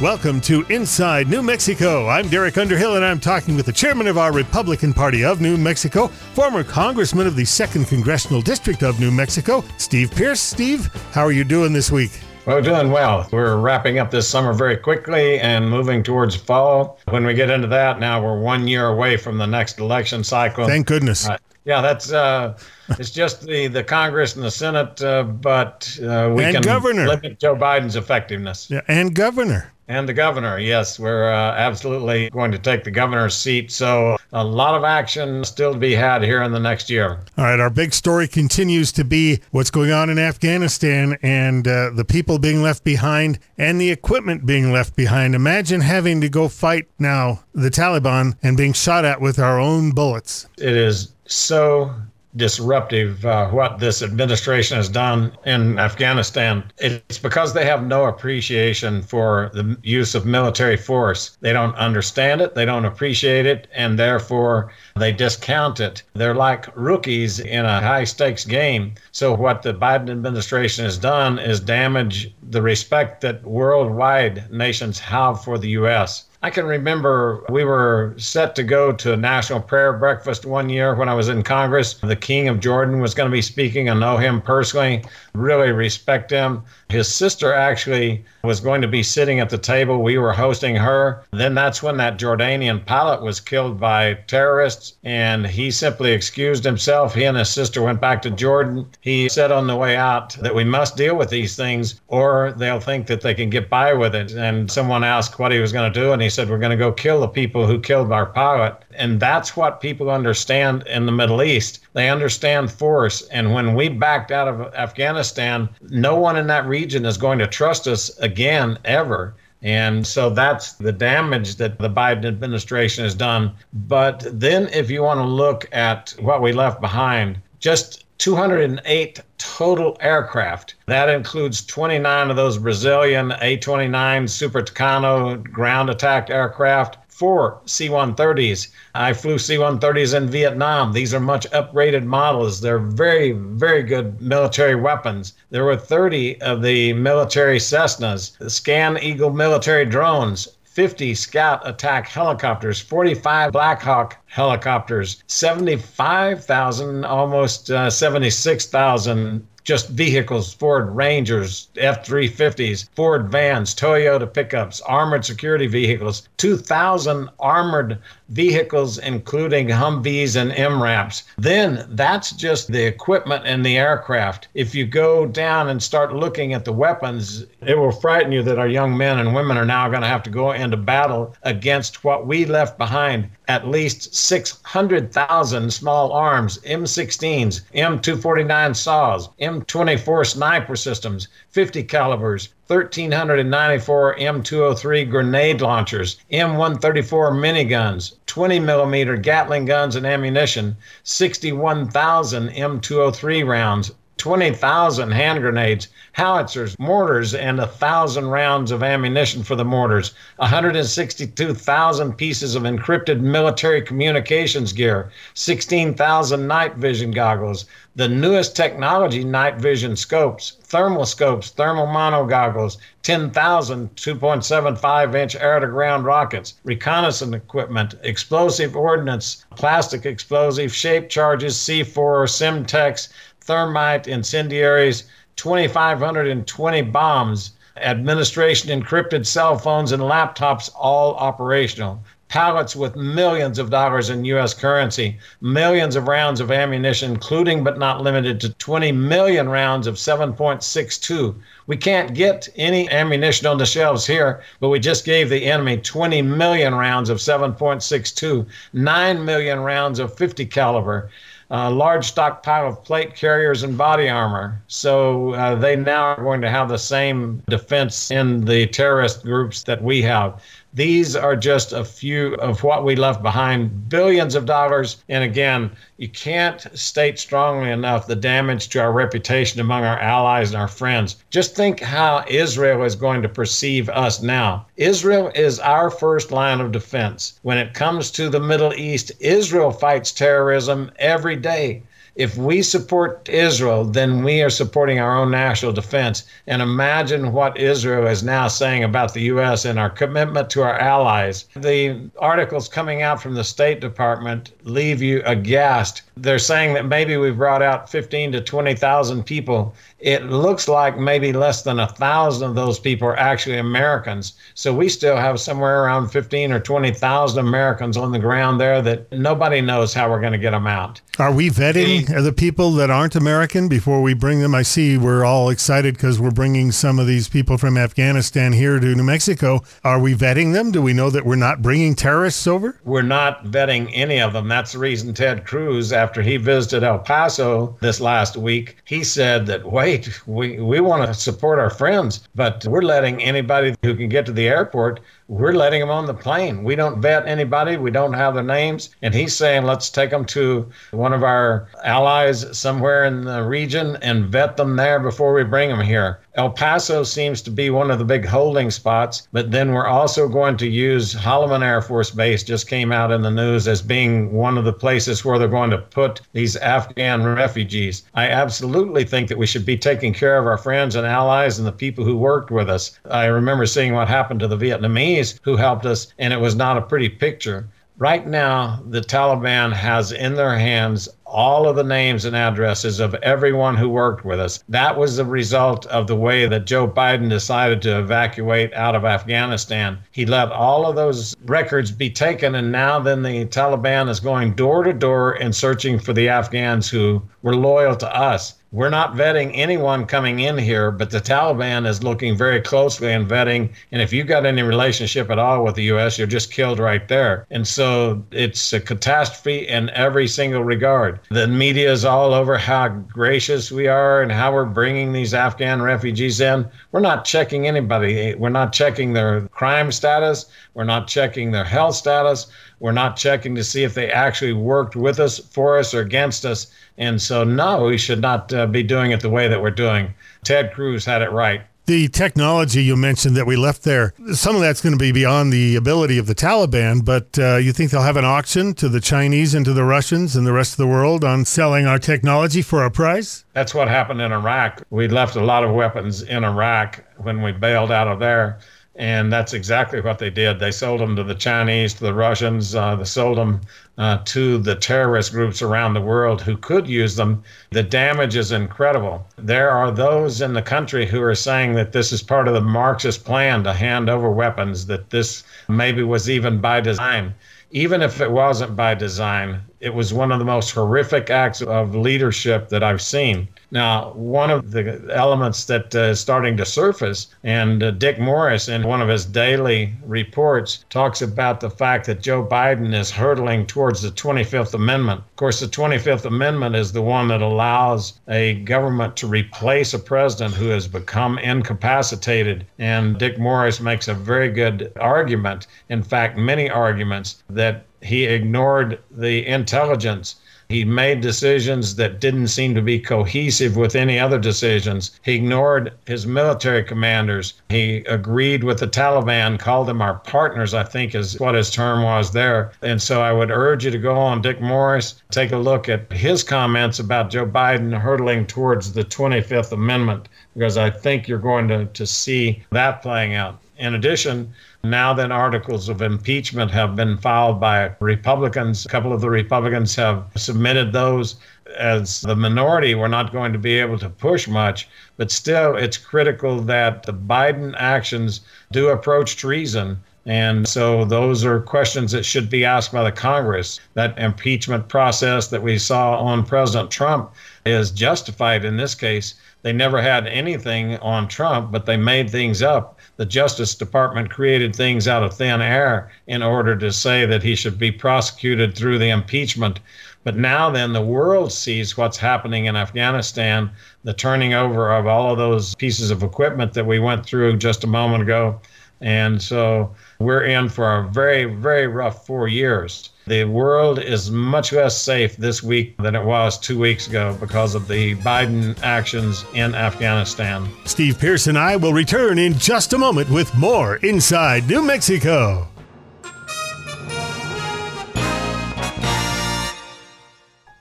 Welcome 0.00 0.40
to 0.42 0.62
Inside 0.70 1.28
New 1.28 1.42
Mexico. 1.42 2.08
I'm 2.08 2.26
Derek 2.28 2.56
Underhill, 2.56 2.96
and 2.96 3.04
I'm 3.04 3.20
talking 3.20 3.54
with 3.54 3.66
the 3.66 3.72
chairman 3.72 4.06
of 4.06 4.16
our 4.16 4.32
Republican 4.32 4.94
Party 4.94 5.26
of 5.26 5.42
New 5.42 5.58
Mexico, 5.58 6.06
former 6.06 6.64
congressman 6.64 7.26
of 7.26 7.36
the 7.36 7.42
2nd 7.42 7.86
Congressional 7.86 8.40
District 8.40 8.82
of 8.82 8.98
New 8.98 9.10
Mexico, 9.10 9.62
Steve 9.76 10.10
Pearce. 10.10 10.40
Steve, 10.40 10.86
how 11.12 11.20
are 11.20 11.32
you 11.32 11.44
doing 11.44 11.74
this 11.74 11.92
week? 11.92 12.12
We're 12.46 12.62
doing 12.62 12.90
well. 12.90 13.28
We're 13.30 13.58
wrapping 13.58 13.98
up 13.98 14.10
this 14.10 14.26
summer 14.26 14.54
very 14.54 14.78
quickly 14.78 15.38
and 15.40 15.68
moving 15.68 16.02
towards 16.02 16.34
fall. 16.34 16.98
When 17.10 17.26
we 17.26 17.34
get 17.34 17.50
into 17.50 17.66
that, 17.66 18.00
now 18.00 18.24
we're 18.24 18.40
one 18.40 18.66
year 18.66 18.86
away 18.86 19.18
from 19.18 19.36
the 19.36 19.46
next 19.46 19.80
election 19.80 20.24
cycle. 20.24 20.66
Thank 20.66 20.86
goodness. 20.86 21.28
Uh, 21.28 21.36
yeah, 21.66 21.82
that's 21.82 22.10
uh, 22.10 22.56
it's 22.98 23.10
just 23.10 23.42
the, 23.42 23.66
the 23.66 23.84
Congress 23.84 24.34
and 24.34 24.42
the 24.42 24.50
Senate, 24.50 25.02
uh, 25.02 25.24
but 25.24 25.94
uh, 26.02 26.32
we 26.34 26.44
and 26.44 26.54
can 26.54 26.62
governor. 26.62 27.06
limit 27.06 27.38
Joe 27.38 27.54
Biden's 27.54 27.96
effectiveness. 27.96 28.70
Yeah, 28.70 28.80
and 28.88 29.14
governor. 29.14 29.70
And 29.90 30.08
the 30.08 30.12
governor, 30.12 30.60
yes, 30.60 31.00
we're 31.00 31.32
uh, 31.32 31.52
absolutely 31.56 32.30
going 32.30 32.52
to 32.52 32.58
take 32.60 32.84
the 32.84 32.92
governor's 32.92 33.34
seat. 33.34 33.72
So 33.72 34.16
a 34.32 34.44
lot 34.44 34.76
of 34.76 34.84
action 34.84 35.42
still 35.42 35.72
to 35.72 35.78
be 35.80 35.96
had 35.96 36.22
here 36.22 36.44
in 36.44 36.52
the 36.52 36.60
next 36.60 36.88
year. 36.88 37.18
All 37.36 37.44
right, 37.44 37.58
our 37.58 37.70
big 37.70 37.92
story 37.92 38.28
continues 38.28 38.92
to 38.92 39.04
be 39.04 39.40
what's 39.50 39.72
going 39.72 39.90
on 39.90 40.08
in 40.08 40.16
Afghanistan 40.16 41.18
and 41.22 41.66
uh, 41.66 41.90
the 41.90 42.04
people 42.04 42.38
being 42.38 42.62
left 42.62 42.84
behind 42.84 43.40
and 43.58 43.80
the 43.80 43.90
equipment 43.90 44.46
being 44.46 44.72
left 44.72 44.94
behind. 44.94 45.34
Imagine 45.34 45.80
having 45.80 46.20
to 46.20 46.28
go 46.28 46.46
fight 46.46 46.86
now 47.00 47.42
the 47.52 47.68
Taliban 47.68 48.36
and 48.44 48.56
being 48.56 48.72
shot 48.72 49.04
at 49.04 49.20
with 49.20 49.40
our 49.40 49.58
own 49.58 49.90
bullets. 49.90 50.46
It 50.56 50.76
is 50.76 51.16
so 51.26 51.92
disruptive 52.36 53.24
uh, 53.26 53.48
what 53.48 53.78
this 53.78 54.02
administration 54.02 54.76
has 54.76 54.88
done 54.88 55.36
in 55.44 55.78
Afghanistan. 55.78 56.64
It's 56.78 57.18
because 57.18 57.52
they 57.52 57.64
have 57.64 57.86
no 57.86 58.04
appreciation 58.04 59.02
for 59.02 59.50
the 59.52 59.76
use 59.82 60.14
of 60.14 60.26
military 60.26 60.76
force. 60.76 61.36
They 61.40 61.52
don't 61.52 61.74
understand 61.74 62.40
it, 62.40 62.54
they 62.54 62.64
don't 62.64 62.84
appreciate 62.84 63.46
it, 63.46 63.66
and 63.74 63.98
therefore 63.98 64.72
they 64.96 65.12
discount 65.12 65.80
it. 65.80 66.02
They're 66.14 66.34
like 66.34 66.68
rookies 66.76 67.40
in 67.40 67.64
a 67.64 67.80
high 67.80 68.04
stakes 68.04 68.44
game. 68.44 68.94
So, 69.12 69.34
what 69.34 69.62
the 69.62 69.74
Biden 69.74 70.10
administration 70.10 70.84
has 70.84 70.98
done 70.98 71.38
is 71.38 71.60
damage 71.60 72.32
the 72.50 72.62
respect 72.62 73.20
that 73.22 73.44
worldwide 73.44 74.50
nations 74.52 74.98
have 75.00 75.42
for 75.42 75.58
the 75.58 75.70
U.S. 75.70 76.26
I 76.42 76.48
can 76.48 76.64
remember 76.64 77.44
we 77.50 77.64
were 77.64 78.14
set 78.16 78.54
to 78.56 78.62
go 78.62 78.92
to 78.92 79.12
a 79.12 79.16
national 79.16 79.60
prayer 79.60 79.92
breakfast 79.92 80.46
one 80.46 80.70
year 80.70 80.94
when 80.94 81.06
I 81.06 81.14
was 81.14 81.28
in 81.28 81.42
Congress. 81.42 81.92
The 81.92 82.16
King 82.16 82.48
of 82.48 82.60
Jordan 82.60 83.00
was 83.00 83.12
going 83.12 83.28
to 83.28 83.34
be 83.34 83.42
speaking. 83.42 83.90
I 83.90 83.94
know 83.94 84.16
him 84.16 84.40
personally, 84.40 85.04
really 85.34 85.70
respect 85.70 86.30
him. 86.30 86.62
His 86.88 87.14
sister 87.14 87.52
actually 87.52 88.24
was 88.42 88.58
going 88.58 88.80
to 88.80 88.88
be 88.88 89.02
sitting 89.02 89.38
at 89.38 89.50
the 89.50 89.58
table. 89.58 90.02
We 90.02 90.16
were 90.16 90.32
hosting 90.32 90.74
her. 90.76 91.22
Then 91.30 91.54
that's 91.54 91.82
when 91.82 91.98
that 91.98 92.18
Jordanian 92.18 92.86
pilot 92.86 93.22
was 93.22 93.38
killed 93.38 93.78
by 93.78 94.14
terrorists, 94.26 94.94
and 95.04 95.46
he 95.46 95.70
simply 95.70 96.12
excused 96.12 96.64
himself. 96.64 97.14
He 97.14 97.24
and 97.24 97.36
his 97.36 97.50
sister 97.50 97.82
went 97.82 98.00
back 98.00 98.22
to 98.22 98.30
Jordan. 98.30 98.86
He 99.02 99.28
said 99.28 99.52
on 99.52 99.66
the 99.66 99.76
way 99.76 99.94
out 99.94 100.30
that 100.40 100.54
we 100.54 100.64
must 100.64 100.96
deal 100.96 101.16
with 101.16 101.28
these 101.28 101.54
things, 101.54 102.00
or 102.08 102.54
they'll 102.56 102.80
think 102.80 103.08
that 103.08 103.20
they 103.20 103.34
can 103.34 103.50
get 103.50 103.68
by 103.68 103.92
with 103.92 104.14
it. 104.14 104.32
And 104.32 104.70
someone 104.70 105.04
asked 105.04 105.38
what 105.38 105.52
he 105.52 105.58
was 105.58 105.72
going 105.72 105.92
to 105.92 106.00
do, 106.00 106.12
and 106.12 106.22
he 106.22 106.29
said, 106.30 106.48
We're 106.48 106.58
going 106.58 106.70
to 106.70 106.76
go 106.76 106.92
kill 106.92 107.20
the 107.20 107.28
people 107.28 107.66
who 107.66 107.78
killed 107.78 108.12
our 108.12 108.26
pilot. 108.26 108.76
And 108.94 109.20
that's 109.20 109.56
what 109.56 109.80
people 109.80 110.10
understand 110.10 110.86
in 110.86 111.04
the 111.04 111.12
Middle 111.12 111.42
East. 111.42 111.80
They 111.92 112.08
understand 112.08 112.70
force. 112.70 113.22
And 113.28 113.52
when 113.52 113.74
we 113.74 113.88
backed 113.88 114.30
out 114.30 114.48
of 114.48 114.74
Afghanistan, 114.74 115.68
no 115.82 116.16
one 116.16 116.36
in 116.36 116.46
that 116.46 116.66
region 116.66 117.04
is 117.04 117.18
going 117.18 117.38
to 117.40 117.46
trust 117.46 117.86
us 117.86 118.16
again, 118.18 118.78
ever. 118.84 119.34
And 119.62 120.06
so 120.06 120.30
that's 120.30 120.72
the 120.74 120.92
damage 120.92 121.56
that 121.56 121.78
the 121.78 121.90
Biden 121.90 122.24
administration 122.24 123.04
has 123.04 123.14
done. 123.14 123.52
But 123.72 124.26
then, 124.32 124.68
if 124.68 124.90
you 124.90 125.02
want 125.02 125.18
to 125.18 125.24
look 125.24 125.68
at 125.72 126.14
what 126.18 126.40
we 126.40 126.52
left 126.52 126.80
behind, 126.80 127.38
just 127.58 128.04
208 128.20 129.22
total 129.38 129.96
aircraft. 130.00 130.74
That 130.84 131.08
includes 131.08 131.64
29 131.64 132.28
of 132.28 132.36
those 132.36 132.58
Brazilian 132.58 133.32
A 133.40 133.56
29 133.56 134.28
Super 134.28 134.60
Tucano 134.60 135.42
ground 135.42 135.88
attack 135.88 136.28
aircraft, 136.28 136.98
four 137.08 137.62
C 137.64 137.88
130s. 137.88 138.68
I 138.94 139.14
flew 139.14 139.38
C 139.38 139.56
130s 139.56 140.14
in 140.14 140.28
Vietnam. 140.28 140.92
These 140.92 141.14
are 141.14 141.20
much 141.20 141.48
upgraded 141.52 142.04
models. 142.04 142.60
They're 142.60 142.78
very, 142.78 143.32
very 143.32 143.82
good 143.82 144.20
military 144.20 144.74
weapons. 144.74 145.32
There 145.48 145.64
were 145.64 145.76
30 145.76 146.42
of 146.42 146.60
the 146.60 146.92
military 146.92 147.58
Cessnas, 147.58 148.36
the 148.36 148.50
Scan 148.50 148.98
Eagle 149.02 149.32
military 149.32 149.86
drones, 149.86 150.46
50 150.70 151.16
Scout 151.16 151.68
attack 151.68 152.06
helicopters, 152.06 152.80
45 152.80 153.50
Black 153.50 153.82
Hawk 153.82 154.16
helicopters, 154.26 155.24
75,000, 155.26 157.04
almost 157.04 157.72
uh, 157.72 157.90
76,000 157.90 159.48
just 159.64 159.88
vehicles 159.90 160.52
Ford 160.54 160.90
Rangers, 160.90 161.68
F 161.76 162.06
350s, 162.06 162.88
Ford 162.94 163.28
vans, 163.28 163.74
Toyota 163.74 164.32
pickups, 164.32 164.80
armored 164.82 165.24
security 165.24 165.66
vehicles, 165.66 166.28
2,000 166.38 167.28
armored 167.38 167.98
vehicles, 168.28 168.98
including 168.98 169.68
Humvees 169.68 170.36
and 170.36 170.52
MRAPs. 170.52 171.24
Then 171.36 171.86
that's 171.90 172.32
just 172.32 172.70
the 172.70 172.84
equipment 172.84 173.42
and 173.46 173.64
the 173.64 173.78
aircraft. 173.78 174.48
If 174.54 174.74
you 174.74 174.86
go 174.86 175.26
down 175.26 175.68
and 175.68 175.82
start 175.82 176.14
looking 176.14 176.54
at 176.54 176.64
the 176.64 176.72
weapons, 176.72 177.44
it 177.60 177.76
will 177.76 177.92
frighten 177.92 178.32
you 178.32 178.42
that 178.44 178.58
our 178.58 178.68
young 178.68 178.96
men 178.96 179.18
and 179.18 179.34
women 179.34 179.56
are 179.56 179.64
now 179.64 179.88
going 179.88 180.02
to 180.02 180.08
have 180.08 180.22
to 180.24 180.30
go 180.30 180.52
into 180.52 180.76
battle 180.76 181.34
against 181.42 182.04
what 182.04 182.26
we 182.26 182.44
left 182.44 182.78
behind 182.78 183.28
at 183.50 183.66
least 183.66 184.14
600,000 184.14 185.72
small 185.72 186.12
arms, 186.12 186.58
M16s, 186.58 187.62
M249 187.74 188.76
saws, 188.76 189.28
M24 189.40 190.24
sniper 190.24 190.76
systems, 190.76 191.26
50 191.48 191.82
calibers, 191.82 192.50
1,394 192.68 194.14
M203 194.18 195.10
grenade 195.10 195.60
launchers, 195.60 196.18
M134 196.30 197.32
miniguns, 197.32 198.14
20 198.26 198.60
millimeter 198.60 199.16
Gatling 199.16 199.64
guns 199.64 199.96
and 199.96 200.06
ammunition, 200.06 200.76
61,000 201.02 202.50
M203 202.50 203.44
rounds, 203.44 203.90
20,000 204.20 205.12
hand 205.12 205.40
grenades, 205.40 205.88
howitzers, 206.12 206.78
mortars, 206.78 207.32
and 207.32 207.56
1,000 207.56 208.26
rounds 208.26 208.70
of 208.70 208.82
ammunition 208.82 209.42
for 209.42 209.56
the 209.56 209.64
mortars, 209.64 210.12
162,000 210.36 212.12
pieces 212.18 212.54
of 212.54 212.64
encrypted 212.64 213.20
military 213.20 213.80
communications 213.80 214.74
gear, 214.74 215.10
16,000 215.32 216.46
night 216.46 216.76
vision 216.76 217.12
goggles, 217.12 217.64
the 217.96 218.08
newest 218.08 218.54
technology 218.54 219.24
night 219.24 219.56
vision 219.56 219.96
scopes, 219.96 220.58
thermal 220.62 221.06
scopes, 221.06 221.50
thermal 221.50 221.86
mono 221.86 222.26
goggles, 222.26 222.76
10,000 223.02 223.96
2.75 223.96 225.14
inch 225.14 225.34
air 225.36 225.58
to 225.58 225.66
ground 225.66 226.04
rockets, 226.04 226.54
reconnaissance 226.64 227.34
equipment, 227.34 227.94
explosive 228.02 228.76
ordnance, 228.76 229.46
plastic 229.56 230.04
explosive, 230.04 230.74
shape 230.74 231.08
charges, 231.08 231.56
C4, 231.56 232.28
Semtex, 232.28 233.08
thermite, 233.50 234.06
incendiaries, 234.06 235.02
2,520 235.34 236.82
bombs, 236.82 237.50
administration 237.78 238.70
encrypted 238.70 239.26
cell 239.26 239.58
phones 239.58 239.90
and 239.90 240.00
laptops, 240.00 240.70
all 240.76 241.16
operational. 241.16 242.00
Pallets 242.28 242.76
with 242.76 242.94
millions 242.94 243.58
of 243.58 243.68
dollars 243.68 244.08
in 244.08 244.24
U.S. 244.26 244.54
currency, 244.54 245.18
millions 245.40 245.96
of 245.96 246.06
rounds 246.06 246.38
of 246.38 246.52
ammunition, 246.52 247.10
including 247.10 247.64
but 247.64 247.76
not 247.76 248.02
limited 248.02 248.40
to 248.40 248.50
20 248.50 248.92
million 248.92 249.48
rounds 249.48 249.88
of 249.88 249.96
7.62. 249.96 251.34
We 251.66 251.76
can't 251.76 252.14
get 252.14 252.48
any 252.54 252.88
ammunition 252.88 253.48
on 253.48 253.58
the 253.58 253.66
shelves 253.66 254.06
here, 254.06 254.44
but 254.60 254.68
we 254.68 254.78
just 254.78 255.04
gave 255.04 255.28
the 255.28 255.46
enemy 255.46 255.78
20 255.78 256.22
million 256.22 256.72
rounds 256.76 257.10
of 257.10 257.18
7.62, 257.18 258.46
9 258.72 259.24
million 259.24 259.58
rounds 259.58 259.98
of 259.98 260.16
50 260.16 260.46
caliber 260.46 261.10
uh, 261.50 261.70
large 261.70 262.06
stockpile 262.06 262.68
of 262.68 262.82
plate 262.84 263.14
carriers 263.14 263.62
and 263.62 263.76
body 263.76 264.08
armor. 264.08 264.62
So 264.68 265.34
uh, 265.34 265.56
they 265.56 265.76
now 265.76 266.02
are 266.04 266.22
going 266.22 266.40
to 266.42 266.50
have 266.50 266.68
the 266.68 266.78
same 266.78 267.42
defense 267.48 268.10
in 268.10 268.44
the 268.44 268.66
terrorist 268.68 269.24
groups 269.24 269.64
that 269.64 269.82
we 269.82 270.00
have. 270.02 270.42
These 270.72 271.16
are 271.16 271.34
just 271.34 271.72
a 271.72 271.84
few 271.84 272.34
of 272.34 272.62
what 272.62 272.84
we 272.84 272.94
left 272.94 273.22
behind 273.22 273.88
billions 273.88 274.36
of 274.36 274.46
dollars. 274.46 275.02
And 275.08 275.24
again, 275.24 275.72
you 275.96 276.08
can't 276.08 276.64
state 276.78 277.18
strongly 277.18 277.70
enough 277.70 278.06
the 278.06 278.14
damage 278.14 278.68
to 278.68 278.80
our 278.80 278.92
reputation 278.92 279.60
among 279.60 279.82
our 279.82 279.98
allies 279.98 280.50
and 280.50 280.60
our 280.60 280.68
friends. 280.68 281.16
Just 281.28 281.56
think 281.56 281.80
how 281.80 282.24
Israel 282.28 282.84
is 282.84 282.94
going 282.94 283.20
to 283.22 283.28
perceive 283.28 283.88
us 283.88 284.22
now. 284.22 284.66
Israel 284.76 285.32
is 285.34 285.58
our 285.58 285.90
first 285.90 286.30
line 286.30 286.60
of 286.60 286.70
defense. 286.70 287.40
When 287.42 287.58
it 287.58 287.74
comes 287.74 288.12
to 288.12 288.28
the 288.28 288.38
Middle 288.38 288.72
East, 288.74 289.10
Israel 289.18 289.72
fights 289.72 290.12
terrorism 290.12 290.92
every 291.00 291.34
day. 291.34 291.82
If 292.16 292.36
we 292.36 292.62
support 292.62 293.28
Israel, 293.28 293.84
then 293.84 294.24
we 294.24 294.42
are 294.42 294.50
supporting 294.50 294.98
our 294.98 295.16
own 295.16 295.30
national 295.30 295.72
defense. 295.72 296.24
And 296.46 296.60
imagine 296.60 297.32
what 297.32 297.56
Israel 297.56 298.06
is 298.06 298.22
now 298.22 298.48
saying 298.48 298.82
about 298.82 299.14
the 299.14 299.22
U.S. 299.22 299.64
and 299.64 299.78
our 299.78 299.90
commitment 299.90 300.50
to 300.50 300.62
our 300.62 300.78
allies. 300.78 301.44
The 301.54 302.10
articles 302.18 302.68
coming 302.68 303.02
out 303.02 303.22
from 303.22 303.34
the 303.34 303.44
State 303.44 303.80
Department 303.80 304.52
leave 304.64 305.00
you 305.00 305.22
aghast. 305.24 306.02
They're 306.20 306.38
saying 306.38 306.74
that 306.74 306.86
maybe 306.86 307.16
we 307.16 307.30
brought 307.30 307.62
out 307.62 307.88
15 307.88 308.32
to 308.32 308.40
20,000 308.40 309.24
people 309.24 309.74
it 310.00 310.24
looks 310.24 310.66
like 310.66 310.98
maybe 310.98 311.32
less 311.32 311.62
than 311.62 311.78
a 311.78 311.86
thousand 311.86 312.50
of 312.50 312.54
those 312.54 312.78
people 312.78 313.06
are 313.08 313.18
actually 313.18 313.58
Americans. 313.58 314.32
So 314.54 314.74
we 314.74 314.88
still 314.88 315.16
have 315.16 315.38
somewhere 315.38 315.84
around 315.84 316.08
15 316.08 316.52
or 316.52 316.60
20,000 316.60 317.38
Americans 317.38 317.96
on 317.96 318.12
the 318.12 318.18
ground 318.18 318.60
there 318.60 318.80
that 318.82 319.12
nobody 319.12 319.60
knows 319.60 319.92
how 319.92 320.08
we're 320.08 320.20
going 320.20 320.32
to 320.32 320.38
get 320.38 320.52
them 320.52 320.66
out. 320.66 321.00
Are 321.18 321.32
we 321.32 321.50
vetting 321.50 322.06
the, 322.06 322.22
the 322.22 322.32
people 322.32 322.72
that 322.72 322.88
aren't 322.88 323.14
American 323.14 323.68
before 323.68 324.00
we 324.00 324.14
bring 324.14 324.40
them? 324.40 324.54
I 324.54 324.62
see 324.62 324.96
we're 324.96 325.24
all 325.24 325.50
excited 325.50 325.94
because 325.94 326.18
we're 326.18 326.30
bringing 326.30 326.72
some 326.72 326.98
of 326.98 327.06
these 327.06 327.28
people 327.28 327.58
from 327.58 327.76
Afghanistan 327.76 328.52
here 328.52 328.80
to 328.80 328.94
New 328.94 329.02
Mexico. 329.02 329.62
Are 329.84 330.00
we 330.00 330.14
vetting 330.14 330.54
them? 330.54 330.70
Do 330.70 330.80
we 330.80 330.94
know 330.94 331.10
that 331.10 331.26
we're 331.26 331.36
not 331.36 331.60
bringing 331.60 331.94
terrorists 331.94 332.46
over? 332.46 332.80
We're 332.84 333.02
not 333.02 333.44
vetting 333.44 333.90
any 333.92 334.18
of 334.18 334.32
them. 334.32 334.48
That's 334.48 334.72
the 334.72 334.78
reason 334.78 335.12
Ted 335.12 335.44
Cruz, 335.44 335.92
after 335.92 336.09
he 336.16 336.36
visited 336.36 336.82
El 336.82 336.98
Paso 336.98 337.76
this 337.80 338.00
last 338.00 338.36
week, 338.36 338.76
he 338.84 339.04
said 339.04 339.46
that, 339.46 339.70
wait. 339.70 340.20
We, 340.26 340.60
we 340.60 340.80
want 340.80 341.06
to 341.06 341.14
support 341.14 341.58
our 341.58 341.70
friends, 341.70 342.28
but 342.34 342.64
we're 342.66 342.82
letting 342.82 343.22
anybody 343.22 343.74
who 343.82 343.94
can 343.94 344.08
get 344.08 344.26
to 344.26 344.32
the 344.32 344.48
airport, 344.48 345.00
we're 345.30 345.52
letting 345.52 345.78
them 345.78 345.90
on 345.90 346.06
the 346.06 346.14
plane. 346.14 346.64
We 346.64 346.74
don't 346.74 347.00
vet 347.00 347.28
anybody. 347.28 347.76
We 347.76 347.92
don't 347.92 348.14
have 348.14 348.34
their 348.34 348.42
names. 348.42 348.90
And 349.00 349.14
he's 349.14 349.36
saying, 349.36 349.62
let's 349.62 349.88
take 349.88 350.10
them 350.10 350.24
to 350.26 350.68
one 350.90 351.12
of 351.12 351.22
our 351.22 351.68
allies 351.84 352.58
somewhere 352.58 353.04
in 353.04 353.24
the 353.24 353.44
region 353.44 353.96
and 354.02 354.26
vet 354.26 354.56
them 354.56 354.74
there 354.74 354.98
before 354.98 355.32
we 355.32 355.44
bring 355.44 355.68
them 355.68 355.80
here. 355.80 356.18
El 356.36 356.50
Paso 356.50 357.02
seems 357.02 357.42
to 357.42 357.50
be 357.50 357.70
one 357.70 357.90
of 357.90 357.98
the 357.98 358.04
big 358.04 358.24
holding 358.24 358.70
spots, 358.70 359.26
but 359.32 359.50
then 359.50 359.72
we're 359.72 359.88
also 359.88 360.28
going 360.28 360.56
to 360.58 360.68
use 360.68 361.12
Holloman 361.12 361.64
Air 361.64 361.82
Force 361.82 362.12
Base, 362.12 362.44
just 362.44 362.68
came 362.68 362.92
out 362.92 363.10
in 363.10 363.22
the 363.22 363.32
news 363.32 363.66
as 363.66 363.82
being 363.82 364.32
one 364.32 364.56
of 364.56 364.64
the 364.64 364.72
places 364.72 365.24
where 365.24 365.40
they're 365.40 365.48
going 365.48 365.70
to 365.70 365.78
put 365.78 366.20
these 366.32 366.54
Afghan 366.56 367.24
refugees. 367.24 368.04
I 368.14 368.28
absolutely 368.28 369.02
think 369.02 369.28
that 369.28 369.38
we 369.38 369.46
should 369.46 369.66
be 369.66 369.76
taking 369.76 370.12
care 370.12 370.38
of 370.38 370.46
our 370.46 370.58
friends 370.58 370.94
and 370.94 371.04
allies 371.04 371.58
and 371.58 371.66
the 371.66 371.72
people 371.72 372.04
who 372.04 372.16
worked 372.16 372.52
with 372.52 372.70
us. 372.70 372.98
I 373.10 373.24
remember 373.24 373.66
seeing 373.66 373.94
what 373.94 374.06
happened 374.06 374.38
to 374.40 374.48
the 374.48 374.56
Vietnamese 374.56 375.40
who 375.42 375.56
helped 375.56 375.84
us, 375.84 376.14
and 376.18 376.32
it 376.32 376.40
was 376.40 376.54
not 376.54 376.78
a 376.78 376.82
pretty 376.82 377.08
picture. 377.08 377.68
Right 377.98 378.26
now, 378.26 378.82
the 378.88 379.02
Taliban 379.02 379.72
has 379.72 380.10
in 380.10 380.34
their 380.34 380.56
hands 380.58 381.06
all 381.30 381.68
of 381.68 381.76
the 381.76 381.84
names 381.84 382.24
and 382.24 382.34
addresses 382.34 383.00
of 383.00 383.14
everyone 383.14 383.76
who 383.76 383.88
worked 383.88 384.24
with 384.24 384.40
us. 384.40 384.62
That 384.68 384.98
was 384.98 385.16
the 385.16 385.24
result 385.24 385.86
of 385.86 386.06
the 386.06 386.16
way 386.16 386.46
that 386.46 386.66
Joe 386.66 386.88
Biden 386.88 387.30
decided 387.30 387.80
to 387.82 388.00
evacuate 388.00 388.74
out 388.74 388.96
of 388.96 389.04
Afghanistan. 389.04 389.98
He 390.10 390.26
let 390.26 390.50
all 390.50 390.86
of 390.86 390.96
those 390.96 391.36
records 391.46 391.92
be 391.92 392.10
taken, 392.10 392.54
and 392.56 392.72
now 392.72 392.98
then 392.98 393.22
the 393.22 393.46
Taliban 393.46 394.08
is 394.08 394.20
going 394.20 394.54
door 394.54 394.82
to 394.82 394.92
door 394.92 395.32
and 395.32 395.54
searching 395.54 395.98
for 395.98 396.12
the 396.12 396.28
Afghans 396.28 396.90
who 396.90 397.22
were 397.42 397.54
loyal 397.54 397.96
to 397.96 398.16
us 398.16 398.59
we're 398.72 398.88
not 398.88 399.14
vetting 399.14 399.50
anyone 399.54 400.06
coming 400.06 400.40
in 400.40 400.56
here, 400.56 400.92
but 400.92 401.10
the 401.10 401.20
Taliban 401.20 401.86
is 401.86 402.04
looking 402.04 402.36
very 402.36 402.60
closely 402.60 403.12
and 403.12 403.28
vetting. 403.28 403.72
And 403.90 404.00
if 404.00 404.12
you've 404.12 404.28
got 404.28 404.46
any 404.46 404.62
relationship 404.62 405.28
at 405.28 405.40
all 405.40 405.64
with 405.64 405.74
the 405.74 405.82
U.S., 405.84 406.16
you're 406.16 406.26
just 406.28 406.52
killed 406.52 406.78
right 406.78 407.08
there. 407.08 407.46
And 407.50 407.66
so 407.66 408.24
it's 408.30 408.72
a 408.72 408.78
catastrophe 408.78 409.66
in 409.66 409.90
every 409.90 410.28
single 410.28 410.62
regard. 410.62 411.18
The 411.30 411.48
media 411.48 411.90
is 411.90 412.04
all 412.04 412.32
over 412.32 412.56
how 412.58 412.88
gracious 412.88 413.72
we 413.72 413.88
are 413.88 414.22
and 414.22 414.30
how 414.30 414.52
we're 414.52 414.64
bringing 414.66 415.12
these 415.12 415.34
Afghan 415.34 415.82
refugees 415.82 416.40
in. 416.40 416.68
We're 416.92 417.00
not 417.00 417.24
checking 417.24 417.66
anybody. 417.66 418.36
We're 418.36 418.50
not 418.50 418.72
checking 418.72 419.14
their 419.14 419.48
crime 419.48 419.90
status. 419.90 420.46
We're 420.74 420.84
not 420.84 421.08
checking 421.08 421.50
their 421.50 421.64
health 421.64 421.96
status. 421.96 422.46
We're 422.80 422.92
not 422.92 423.16
checking 423.16 423.54
to 423.54 423.62
see 423.62 423.84
if 423.84 423.94
they 423.94 424.10
actually 424.10 424.54
worked 424.54 424.96
with 424.96 425.20
us, 425.20 425.38
for 425.38 425.78
us, 425.78 425.94
or 425.94 426.00
against 426.00 426.44
us. 426.44 426.72
And 426.96 427.20
so, 427.20 427.44
no, 427.44 427.84
we 427.84 427.98
should 427.98 428.20
not 428.20 428.52
uh, 428.52 428.66
be 428.66 428.82
doing 428.82 429.10
it 429.10 429.20
the 429.20 429.30
way 429.30 429.48
that 429.48 429.62
we're 429.62 429.70
doing. 429.70 430.12
Ted 430.44 430.72
Cruz 430.72 431.04
had 431.04 431.22
it 431.22 431.30
right. 431.30 431.62
The 431.86 432.08
technology 432.08 432.84
you 432.84 432.96
mentioned 432.96 433.36
that 433.36 433.46
we 433.46 433.56
left 433.56 433.82
there, 433.82 434.14
some 434.32 434.54
of 434.54 434.60
that's 434.60 434.80
going 434.80 434.92
to 434.92 434.98
be 434.98 435.10
beyond 435.10 435.52
the 435.52 435.74
ability 435.76 436.18
of 436.18 436.26
the 436.26 436.36
Taliban, 436.36 437.04
but 437.04 437.36
uh, 437.36 437.56
you 437.56 437.72
think 437.72 437.90
they'll 437.90 438.02
have 438.02 438.16
an 438.16 438.24
auction 438.24 438.74
to 438.74 438.88
the 438.88 439.00
Chinese 439.00 439.54
and 439.54 439.64
to 439.64 439.72
the 439.72 439.82
Russians 439.82 440.36
and 440.36 440.46
the 440.46 440.52
rest 440.52 440.74
of 440.74 440.76
the 440.76 440.86
world 440.86 441.24
on 441.24 441.44
selling 441.44 441.86
our 441.86 441.98
technology 441.98 442.62
for 442.62 442.84
a 442.84 442.90
price? 442.90 443.44
That's 443.54 443.74
what 443.74 443.88
happened 443.88 444.20
in 444.20 444.30
Iraq. 444.30 444.82
We 444.90 445.08
left 445.08 445.34
a 445.34 445.44
lot 445.44 445.64
of 445.64 445.74
weapons 445.74 446.22
in 446.22 446.44
Iraq 446.44 447.02
when 447.16 447.42
we 447.42 447.50
bailed 447.50 447.90
out 447.90 448.06
of 448.06 448.20
there 448.20 448.60
and 448.96 449.32
that's 449.32 449.52
exactly 449.54 450.00
what 450.00 450.18
they 450.18 450.30
did. 450.30 450.58
They 450.58 450.72
sold 450.72 451.00
them 451.00 451.14
to 451.16 451.22
the 451.22 451.34
Chinese, 451.34 451.94
to 451.94 452.04
the 452.04 452.14
Russians. 452.14 452.74
Uh, 452.74 452.96
they 452.96 453.04
sold 453.04 453.38
them 453.38 453.60
uh, 453.98 454.18
to 454.24 454.58
the 454.58 454.74
terrorist 454.74 455.32
groups 455.32 455.62
around 455.62 455.94
the 455.94 456.00
world 456.00 456.42
who 456.42 456.56
could 456.56 456.88
use 456.88 457.14
them. 457.14 457.42
The 457.70 457.84
damage 457.84 458.34
is 458.34 458.50
incredible. 458.50 459.26
There 459.38 459.70
are 459.70 459.92
those 459.92 460.40
in 460.40 460.54
the 460.54 460.62
country 460.62 461.06
who 461.06 461.22
are 461.22 461.36
saying 461.36 461.74
that 461.74 461.92
this 461.92 462.12
is 462.12 462.22
part 462.22 462.48
of 462.48 462.54
the 462.54 462.60
Marxist 462.60 463.24
plan 463.24 463.62
to 463.64 463.72
hand 463.72 464.10
over 464.10 464.30
weapons. 464.30 464.86
That 464.86 465.10
this 465.10 465.44
maybe 465.68 466.02
was 466.02 466.28
even 466.28 466.60
by 466.60 466.80
design. 466.80 467.34
Even 467.70 468.02
if 468.02 468.20
it 468.20 468.32
wasn't 468.32 468.74
by 468.74 468.94
design, 468.94 469.62
it 469.80 469.94
was 469.94 470.12
one 470.12 470.30
of 470.30 470.38
the 470.38 470.44
most 470.44 470.72
horrific 470.72 471.30
acts 471.30 471.62
of 471.62 471.94
leadership 471.94 472.68
that 472.68 472.82
I've 472.82 473.00
seen. 473.00 473.48
Now, 473.70 474.12
one 474.12 474.50
of 474.50 474.72
the 474.72 475.08
elements 475.10 475.64
that 475.66 475.94
uh, 475.94 476.10
is 476.10 476.20
starting 476.20 476.56
to 476.58 476.66
surface, 476.66 477.28
and 477.44 477.82
uh, 477.82 477.92
Dick 477.92 478.18
Morris, 478.18 478.68
in 478.68 478.86
one 478.86 479.00
of 479.00 479.08
his 479.08 479.24
daily 479.24 479.94
reports, 480.04 480.84
talks 480.90 481.22
about 481.22 481.60
the 481.60 481.70
fact 481.70 482.06
that 482.06 482.20
Joe 482.20 482.44
Biden 482.44 482.92
is 482.92 483.10
hurtling 483.10 483.66
towards 483.66 484.02
the 484.02 484.10
25th 484.10 484.74
Amendment. 484.74 485.20
Of 485.20 485.36
course, 485.36 485.60
the 485.60 485.66
25th 485.66 486.26
Amendment 486.26 486.76
is 486.76 486.92
the 486.92 487.00
one 487.00 487.28
that 487.28 487.40
allows 487.40 488.20
a 488.28 488.54
government 488.64 489.16
to 489.16 489.26
replace 489.28 489.94
a 489.94 489.98
president 489.98 490.54
who 490.54 490.68
has 490.68 490.88
become 490.88 491.38
incapacitated. 491.38 492.66
And 492.78 493.16
Dick 493.18 493.38
Morris 493.38 493.80
makes 493.80 494.08
a 494.08 494.14
very 494.14 494.50
good 494.50 494.92
argument, 495.00 495.68
in 495.88 496.02
fact, 496.02 496.36
many 496.36 496.68
arguments, 496.68 497.42
that 497.48 497.86
he 498.02 498.24
ignored 498.24 498.98
the 499.10 499.46
intelligence 499.46 500.36
he 500.70 500.84
made 500.84 501.20
decisions 501.20 501.96
that 501.96 502.20
didn't 502.20 502.46
seem 502.46 502.76
to 502.76 502.80
be 502.80 503.00
cohesive 503.00 503.74
with 503.76 503.96
any 503.96 504.20
other 504.20 504.38
decisions. 504.38 505.18
He 505.24 505.34
ignored 505.34 505.92
his 506.06 506.28
military 506.28 506.84
commanders. 506.84 507.54
He 507.70 508.04
agreed 508.06 508.62
with 508.62 508.78
the 508.78 508.86
Taliban, 508.86 509.58
called 509.58 509.88
them 509.88 510.00
our 510.00 510.20
partners, 510.20 510.72
I 510.72 510.84
think 510.84 511.12
is 511.12 511.40
what 511.40 511.56
his 511.56 511.72
term 511.72 512.04
was 512.04 512.32
there. 512.32 512.70
And 512.82 513.02
so 513.02 513.20
I 513.20 513.32
would 513.32 513.50
urge 513.50 513.84
you 513.84 513.90
to 513.90 513.98
go 513.98 514.16
on 514.16 514.42
Dick 514.42 514.60
Morris, 514.60 515.20
take 515.32 515.50
a 515.50 515.58
look 515.58 515.88
at 515.88 516.12
his 516.12 516.44
comments 516.44 517.00
about 517.00 517.30
Joe 517.30 517.46
Biden 517.46 517.92
hurtling 517.98 518.46
towards 518.46 518.92
the 518.92 519.02
25th 519.02 519.72
Amendment, 519.72 520.28
because 520.54 520.76
I 520.76 520.88
think 520.88 521.26
you're 521.26 521.40
going 521.40 521.66
to, 521.66 521.86
to 521.86 522.06
see 522.06 522.62
that 522.70 523.02
playing 523.02 523.34
out. 523.34 523.58
In 523.76 523.94
addition, 523.94 524.52
now 524.82 525.12
that 525.12 525.30
articles 525.30 525.88
of 525.88 526.00
impeachment 526.00 526.70
have 526.70 526.96
been 526.96 527.18
filed 527.18 527.60
by 527.60 527.92
Republicans, 528.00 528.86
a 528.86 528.88
couple 528.88 529.12
of 529.12 529.20
the 529.20 529.28
Republicans 529.28 529.94
have 529.96 530.24
submitted 530.36 530.92
those. 530.92 531.36
As 531.78 532.22
the 532.22 532.34
minority, 532.34 532.94
we're 532.94 533.08
not 533.08 533.32
going 533.32 533.52
to 533.52 533.58
be 533.58 533.74
able 533.74 533.98
to 533.98 534.08
push 534.08 534.48
much, 534.48 534.88
but 535.16 535.30
still, 535.30 535.76
it's 535.76 535.98
critical 535.98 536.60
that 536.62 537.02
the 537.02 537.12
Biden 537.12 537.74
actions 537.76 538.40
do 538.72 538.88
approach 538.88 539.36
treason. 539.36 539.98
And 540.26 540.68
so 540.68 541.04
those 541.04 541.44
are 541.44 541.60
questions 541.60 542.12
that 542.12 542.24
should 542.24 542.50
be 542.50 542.64
asked 542.64 542.92
by 542.92 543.04
the 543.04 543.12
Congress. 543.12 543.80
That 543.94 544.18
impeachment 544.18 544.88
process 544.88 545.48
that 545.48 545.62
we 545.62 545.78
saw 545.78 546.18
on 546.18 546.44
President 546.44 546.90
Trump 546.90 547.32
is 547.64 547.90
justified 547.90 548.64
in 548.64 548.76
this 548.76 548.94
case. 548.94 549.34
They 549.62 549.72
never 549.72 550.00
had 550.00 550.26
anything 550.26 550.96
on 550.98 551.28
Trump, 551.28 551.72
but 551.72 551.86
they 551.86 551.96
made 551.96 552.30
things 552.30 552.62
up 552.62 553.00
the 553.20 553.26
Justice 553.26 553.74
Department 553.74 554.30
created 554.30 554.74
things 554.74 555.06
out 555.06 555.22
of 555.22 555.34
thin 555.34 555.60
air 555.60 556.10
in 556.26 556.42
order 556.42 556.74
to 556.74 556.90
say 556.90 557.26
that 557.26 557.42
he 557.42 557.54
should 557.54 557.78
be 557.78 557.92
prosecuted 557.92 558.74
through 558.74 558.98
the 558.98 559.10
impeachment. 559.10 559.78
But 560.24 560.38
now, 560.38 560.70
then, 560.70 560.94
the 560.94 561.02
world 561.02 561.52
sees 561.52 561.98
what's 561.98 562.16
happening 562.16 562.64
in 562.64 562.76
Afghanistan, 562.76 563.72
the 564.04 564.14
turning 564.14 564.54
over 564.54 564.90
of 564.90 565.06
all 565.06 565.32
of 565.32 565.36
those 565.36 565.74
pieces 565.74 566.10
of 566.10 566.22
equipment 566.22 566.72
that 566.72 566.86
we 566.86 566.98
went 566.98 567.26
through 567.26 567.58
just 567.58 567.84
a 567.84 567.86
moment 567.86 568.22
ago. 568.22 568.58
And 569.02 569.42
so 569.42 569.94
we're 570.20 570.44
in 570.44 570.68
for 570.68 570.98
a 570.98 571.08
very, 571.08 571.46
very 571.46 571.86
rough 571.86 572.26
four 572.26 572.46
years. 572.46 573.10
The 573.26 573.44
world 573.44 573.98
is 573.98 574.30
much 574.30 574.72
less 574.72 575.00
safe 575.00 575.36
this 575.36 575.62
week 575.62 575.96
than 575.96 576.14
it 576.14 576.22
was 576.22 576.58
two 576.58 576.78
weeks 576.78 577.08
ago 577.08 577.36
because 577.40 577.74
of 577.74 577.88
the 577.88 578.14
Biden 578.16 578.78
actions 578.82 579.44
in 579.54 579.74
Afghanistan. 579.74 580.68
Steve 580.84 581.18
Pearce 581.18 581.46
and 581.46 581.56
I 581.58 581.76
will 581.76 581.94
return 581.94 582.38
in 582.38 582.54
just 582.54 582.92
a 582.92 582.98
moment 582.98 583.30
with 583.30 583.54
more 583.56 583.96
Inside 583.96 584.68
New 584.68 584.82
Mexico. 584.82 585.66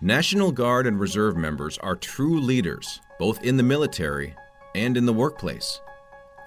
National 0.01 0.51
Guard 0.51 0.85
and 0.87 0.99
Reserve 0.99 1.37
members 1.37 1.77
are 1.77 1.95
true 1.95 2.39
leaders, 2.39 2.99
both 3.19 3.43
in 3.43 3.57
the 3.57 3.63
military 3.63 4.33
and 4.75 4.97
in 4.97 5.05
the 5.05 5.13
workplace. 5.13 5.79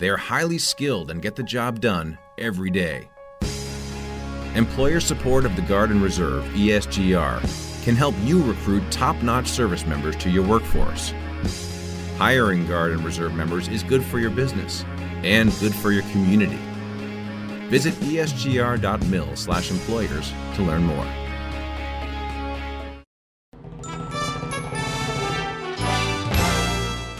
They 0.00 0.08
are 0.08 0.16
highly 0.16 0.58
skilled 0.58 1.10
and 1.10 1.22
get 1.22 1.36
the 1.36 1.42
job 1.42 1.80
done 1.80 2.18
every 2.38 2.70
day. 2.70 3.10
Employer 4.54 5.00
support 5.00 5.44
of 5.44 5.56
the 5.56 5.62
Guard 5.62 5.90
and 5.90 6.00
Reserve, 6.02 6.44
ESGR, 6.54 7.40
can 7.84 7.96
help 7.96 8.14
you 8.22 8.42
recruit 8.42 8.82
top 8.90 9.20
notch 9.22 9.48
service 9.48 9.86
members 9.86 10.16
to 10.16 10.30
your 10.30 10.44
workforce. 10.44 11.12
Hiring 12.18 12.66
Guard 12.66 12.92
and 12.92 13.02
Reserve 13.04 13.34
members 13.34 13.68
is 13.68 13.82
good 13.82 14.04
for 14.04 14.18
your 14.18 14.30
business 14.30 14.84
and 15.24 15.50
good 15.58 15.74
for 15.74 15.90
your 15.90 16.04
community. 16.10 16.58
Visit 17.68 17.94
esgr.mil/employers 17.94 20.32
to 20.54 20.62
learn 20.62 20.84
more. 20.84 21.21